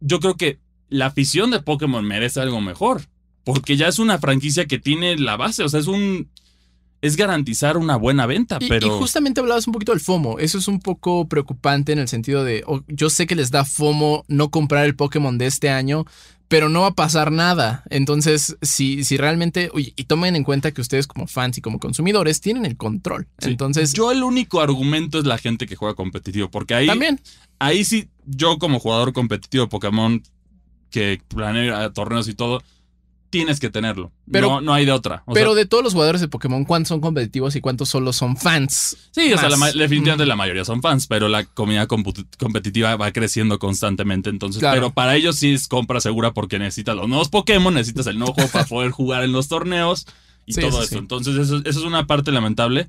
[0.00, 0.58] Yo creo que
[0.88, 3.02] la afición de Pokémon merece algo mejor.
[3.44, 6.28] Porque ya es una franquicia que tiene la base, o sea, es un
[7.02, 10.38] es garantizar una buena venta, Y- pero Y justamente hablabas un poquito del FOMO.
[10.40, 13.64] Eso es un poco preocupante en el sentido de, oh, yo sé que les da
[13.64, 16.06] FOMO no comprar el Pokémon de este año,
[16.48, 17.84] pero no va a pasar nada.
[17.90, 21.78] Entonces, si, si realmente, oye, y tomen en cuenta que ustedes como fans y como
[21.78, 23.28] consumidores tienen el control.
[23.38, 23.50] Sí.
[23.50, 27.20] Entonces, yo el único argumento es la gente que juega competitivo, porque ahí también,
[27.60, 30.22] ahí sí, yo como jugador competitivo de Pokémon
[30.96, 32.62] que planea ir a torneos y todo,
[33.28, 34.12] tienes que tenerlo.
[34.30, 35.22] Pero- no, no hay de otra.
[35.26, 38.12] O pero sea, de todos los jugadores de Pokémon, ¿cuántos son competitivos y cuántos solo
[38.14, 38.96] son fans?
[39.10, 39.74] sí, o sea, la más.
[39.74, 40.28] definitivamente Mm.
[40.28, 41.86] la mayoría son fans, pero la comunidad
[42.38, 44.30] competitiva va creciendo constantemente.
[44.30, 44.74] Entonces, Claro.
[44.76, 48.32] pero para ellos sí es compra segura porque necesitas los nuevos Pokémon, necesitas el nuevo
[48.32, 50.06] juego para poder jugar en los torneos
[50.46, 50.88] y Sí, todo eso.
[50.90, 50.96] sí.
[50.96, 52.88] Entonces, eso, eso es una parte lamentable.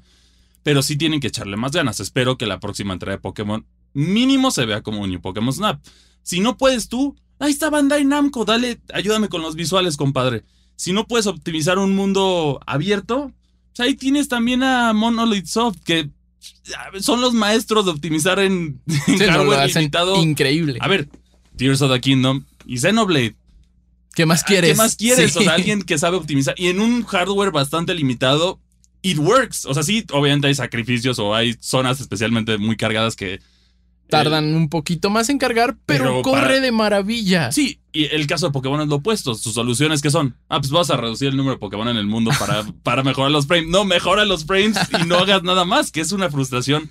[0.64, 2.00] Pero sí tienen que echarle más ganas.
[2.02, 5.82] Espero que la próxima entrega de Pokémon mínimo se vea como un New Pokémon Snap.
[6.24, 10.44] Si no puedes tú, ahí está Bandai Namco, dale, ayúdame con los visuales, compadre.
[10.76, 13.32] Si no puedes optimizar un mundo abierto,
[13.76, 16.10] pues ahí tienes también a Monolith Soft, que
[17.00, 20.22] son los maestros de optimizar en, en Sí, hardware limitado.
[20.22, 20.78] increíble.
[20.82, 21.10] A ver,
[21.56, 23.36] Tears of the Kingdom y Xenoblade.
[24.14, 24.72] ¿Qué más quieres?
[24.72, 25.34] ¿Qué más quieres?
[25.34, 25.40] Sí.
[25.40, 26.56] O sea, alguien que sabe optimizar.
[26.58, 28.60] Y en un hardware bastante limitado,
[29.04, 29.66] it works.
[29.66, 33.40] O sea, sí, obviamente hay sacrificios o hay zonas especialmente muy cargadas que.
[34.10, 37.52] Tardan un poquito más en cargar, pero, Pero corre para- de maravilla.
[37.52, 39.36] Sí, y el caso de Pokémon es lo opuesto.
[39.36, 42.08] Sus soluciones que son, ah, pues vas a reducir el número de Pokémon en el
[42.08, 43.68] mundo para, para mejorar los frames.
[43.70, 46.90] No, mejora los frames y no hagas nada más, que es una frustración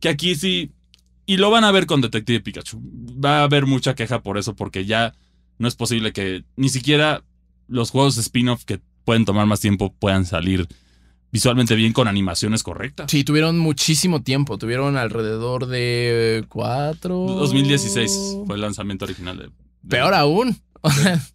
[0.00, 0.72] que aquí sí.
[1.26, 2.80] Y lo van a ver con Detective Pikachu.
[2.82, 5.14] Va a haber mucha queja por eso, porque ya
[5.58, 7.22] no es posible que ni siquiera
[7.66, 10.66] los juegos spin-off que pueden tomar más tiempo puedan salir
[11.30, 13.10] visualmente bien con animaciones correctas.
[13.10, 14.58] Sí, tuvieron muchísimo tiempo.
[14.58, 17.14] Tuvieron alrededor de cuatro.
[17.16, 19.44] 2016 fue el lanzamiento original de.
[19.44, 19.50] de-
[19.88, 20.56] Peor aún.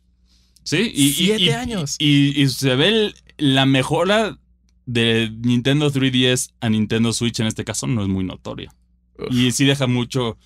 [0.65, 1.95] Sí, y, Siete y- años.
[1.99, 4.37] Y, y se ve el- la mejora
[4.85, 8.73] de Nintendo 3DS a Nintendo Switch en este caso no es muy notoria.
[9.17, 9.27] Uf.
[9.29, 10.37] Y sí deja mucho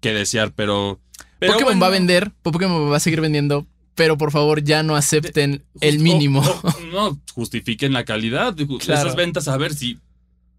[0.00, 1.00] que desear, pero.
[1.38, 4.82] pero Pokémon bueno, va a vender, Pokémon va a seguir vendiendo, pero por favor ya
[4.82, 6.40] no acepten el mínimo.
[6.40, 8.54] o- o- no, justifiquen la calidad.
[8.56, 8.78] Claro.
[8.80, 9.98] Esas ventas, a ver si.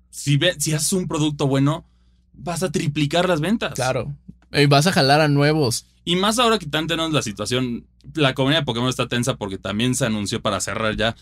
[0.10, 1.86] Si, ve- si haces un producto bueno,
[2.34, 3.74] vas a triplicar las ventas.
[3.74, 4.16] Claro.
[4.54, 5.86] Y vas a jalar a nuevos.
[6.06, 9.58] Y más ahora que tan tenemos la situación, la comunidad de Pokémon está tensa porque
[9.58, 11.16] también se anunció para cerrar ya.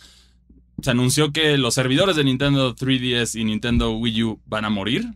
[0.82, 5.08] Se anunció que los servidores de Nintendo 3DS y Nintendo Wii U van a morir.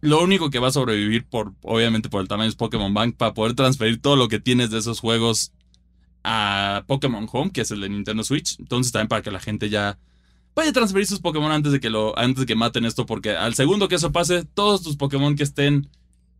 [0.00, 3.32] Lo único que va a sobrevivir, por, obviamente por el tamaño, es Pokémon Bank para
[3.34, 5.52] poder transferir todo lo que tienes de esos juegos
[6.24, 8.58] a Pokémon Home, que es el de Nintendo Switch.
[8.58, 9.98] Entonces también para que la gente ya
[10.56, 13.36] vaya a transferir sus Pokémon antes de que lo antes de que maten esto, porque
[13.36, 15.88] al segundo que eso pase, todos tus Pokémon que estén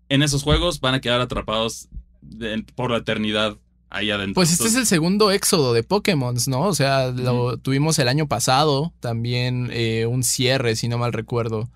[0.09, 1.89] en esos juegos van a quedar atrapados
[2.23, 3.57] de- por la eternidad
[3.91, 4.35] ahí adentro.
[4.35, 6.63] Pues este es el segundo éxodo de Pokémon, ¿no?
[6.63, 11.69] O sea, lo tuvimos el año pasado, también eh, un cierre, si no mal recuerdo.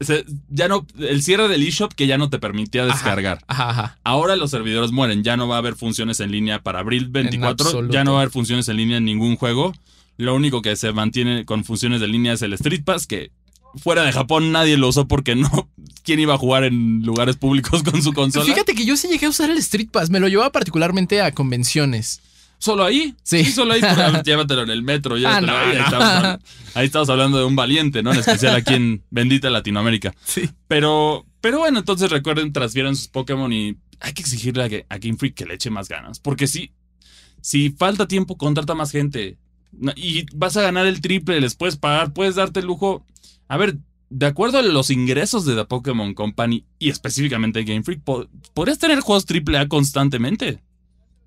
[0.00, 3.42] Se- ya no el cierre del eShop que ya no te permitía descargar.
[3.46, 3.98] Ajá, ajá.
[4.04, 7.66] Ahora los servidores mueren, ya no va a haber funciones en línea para abril 24,
[7.66, 7.92] absoluto.
[7.94, 9.72] ya no va a haber funciones en línea en ningún juego.
[10.16, 13.30] Lo único que se mantiene con funciones de línea es el Street Pass, que
[13.76, 15.68] fuera de Japón nadie lo usó porque no.
[16.02, 18.44] ¿Quién iba a jugar en lugares públicos con su consola?
[18.46, 21.32] Fíjate que yo sí llegué a usar el Street Pass, me lo llevaba particularmente a
[21.32, 22.20] convenciones.
[22.60, 23.14] ¿Solo ahí?
[23.24, 23.44] Sí.
[23.46, 23.80] solo ahí.
[23.80, 25.16] Pues, llévatelo en el metro.
[25.26, 25.76] Ah, no, ahí.
[25.78, 25.84] No.
[25.84, 26.44] estamos, hablando-
[26.74, 28.12] ahí estamos hablando de un valiente, ¿no?
[28.12, 30.14] En especial aquí en bendita Latinoamérica.
[30.24, 30.48] Sí.
[30.68, 34.98] Pero, pero bueno, entonces recuerden, transfieran sus Pokémon y hay que exigirle a, Ga- a
[34.98, 36.20] Game Freak que le eche más ganas.
[36.20, 36.72] Porque si,
[37.40, 39.38] si falta tiempo, contrata más gente.
[39.96, 43.06] Y vas a ganar el triple, les puedes pagar, puedes darte el lujo.
[43.48, 43.78] A ver,
[44.10, 48.78] de acuerdo a los ingresos de The Pokémon Company y específicamente Game Freak, po- podrías
[48.78, 50.60] tener juegos triple A constantemente.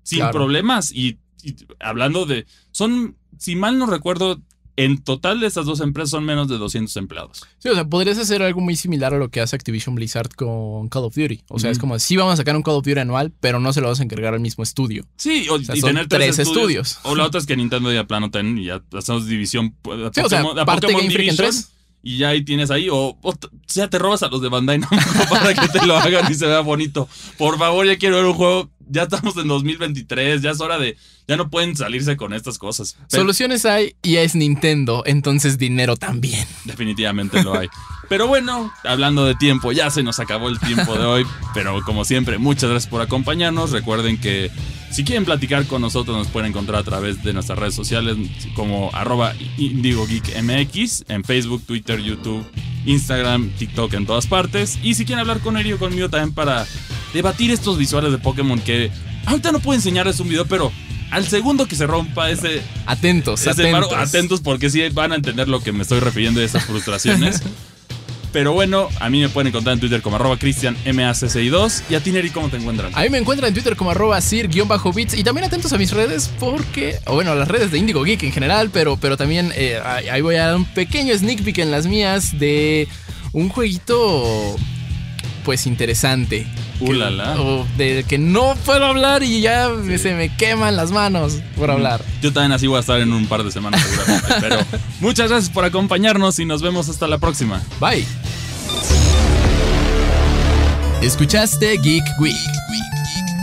[0.02, 0.32] Sin Claro.
[0.32, 0.92] problemas.
[0.92, 2.46] Y, y hablando de.
[2.72, 4.40] Son, si mal no recuerdo,
[4.76, 7.42] en total de estas dos empresas son menos de 200 empleados.
[7.58, 10.88] Sí, o sea, podrías hacer algo muy similar a lo que hace Activision Blizzard con
[10.88, 11.42] Call of Duty.
[11.48, 13.72] O sea, es como, sí vamos a sacar un Call of Duty anual, pero no
[13.72, 15.06] se lo vas a encargar al mismo estudio.
[15.16, 16.88] Sí, o, sea, y son tener tres, estudios.
[16.88, 16.98] estudios.
[17.04, 19.76] O la otra es que Nintendo ya plano ten y ya hacemos división.
[19.80, 21.70] pues, Sí, o sea, Pokémon- a parte Pokémon en Division, tres.
[22.06, 22.88] Y ya ahí tienes ahí.
[22.90, 23.34] O, o
[23.68, 24.96] ya te robas a los de Bandai Namco
[25.30, 27.08] para que te lo hagan y se vea bonito.
[27.38, 28.68] Por favor, ya quiero ver un juego.
[28.88, 30.42] Ya estamos en 2023.
[30.42, 30.96] Ya es hora de.
[31.26, 32.96] Ya no pueden salirse con estas cosas.
[33.10, 36.46] Pero Soluciones hay y es Nintendo, entonces dinero también.
[36.64, 37.68] definitivamente lo hay.
[38.08, 41.26] Pero bueno, hablando de tiempo, ya se nos acabó el tiempo de hoy.
[41.54, 43.70] Pero como siempre, muchas gracias por acompañarnos.
[43.70, 44.50] Recuerden que
[44.90, 48.16] si quieren platicar con nosotros, nos pueden encontrar a través de nuestras redes sociales
[48.54, 52.44] como arroba IndigoGeekMX en Facebook, Twitter, YouTube,
[52.86, 54.78] Instagram, TikTok, en todas partes.
[54.82, 56.66] Y si quieren hablar con Eri o conmigo también para
[57.14, 58.90] debatir estos visuales de Pokémon que
[59.24, 60.70] ahorita no puedo enseñarles un video, pero
[61.10, 62.60] al segundo que se rompa ese.
[62.84, 63.88] Atentos, ese atentos.
[63.88, 67.40] paro, atentos porque sí van a entender lo que me estoy refiriendo de esas frustraciones.
[68.34, 71.82] Pero bueno, a mí me pueden encontrar en Twitter como arroba cristianmacci2.
[71.88, 72.90] Y a ti, Neri, ¿cómo te encuentran?
[72.92, 76.32] A mí me encuentran en Twitter como arroba sir-bits y también atentos a mis redes
[76.40, 79.78] porque, o bueno, a las redes de Indigo Geek en general, pero, pero también eh,
[79.84, 82.88] ahí ahí voy a dar un pequeño sneak peek en las mías de
[83.32, 84.56] un jueguito
[85.44, 86.46] pues interesante.
[86.80, 87.40] Ulala.
[87.40, 89.68] O de que no puedo hablar y ya
[89.98, 92.02] se me queman las manos por hablar.
[92.22, 94.34] Yo también así voy a estar en un par de semanas seguramente.
[94.40, 94.58] Pero
[95.00, 97.62] muchas gracias por acompañarnos y nos vemos hasta la próxima.
[97.80, 98.04] Bye.
[101.02, 102.34] Escuchaste Geek Week,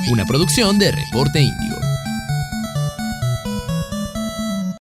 [0.10, 1.71] una producción de Reporte Índigo.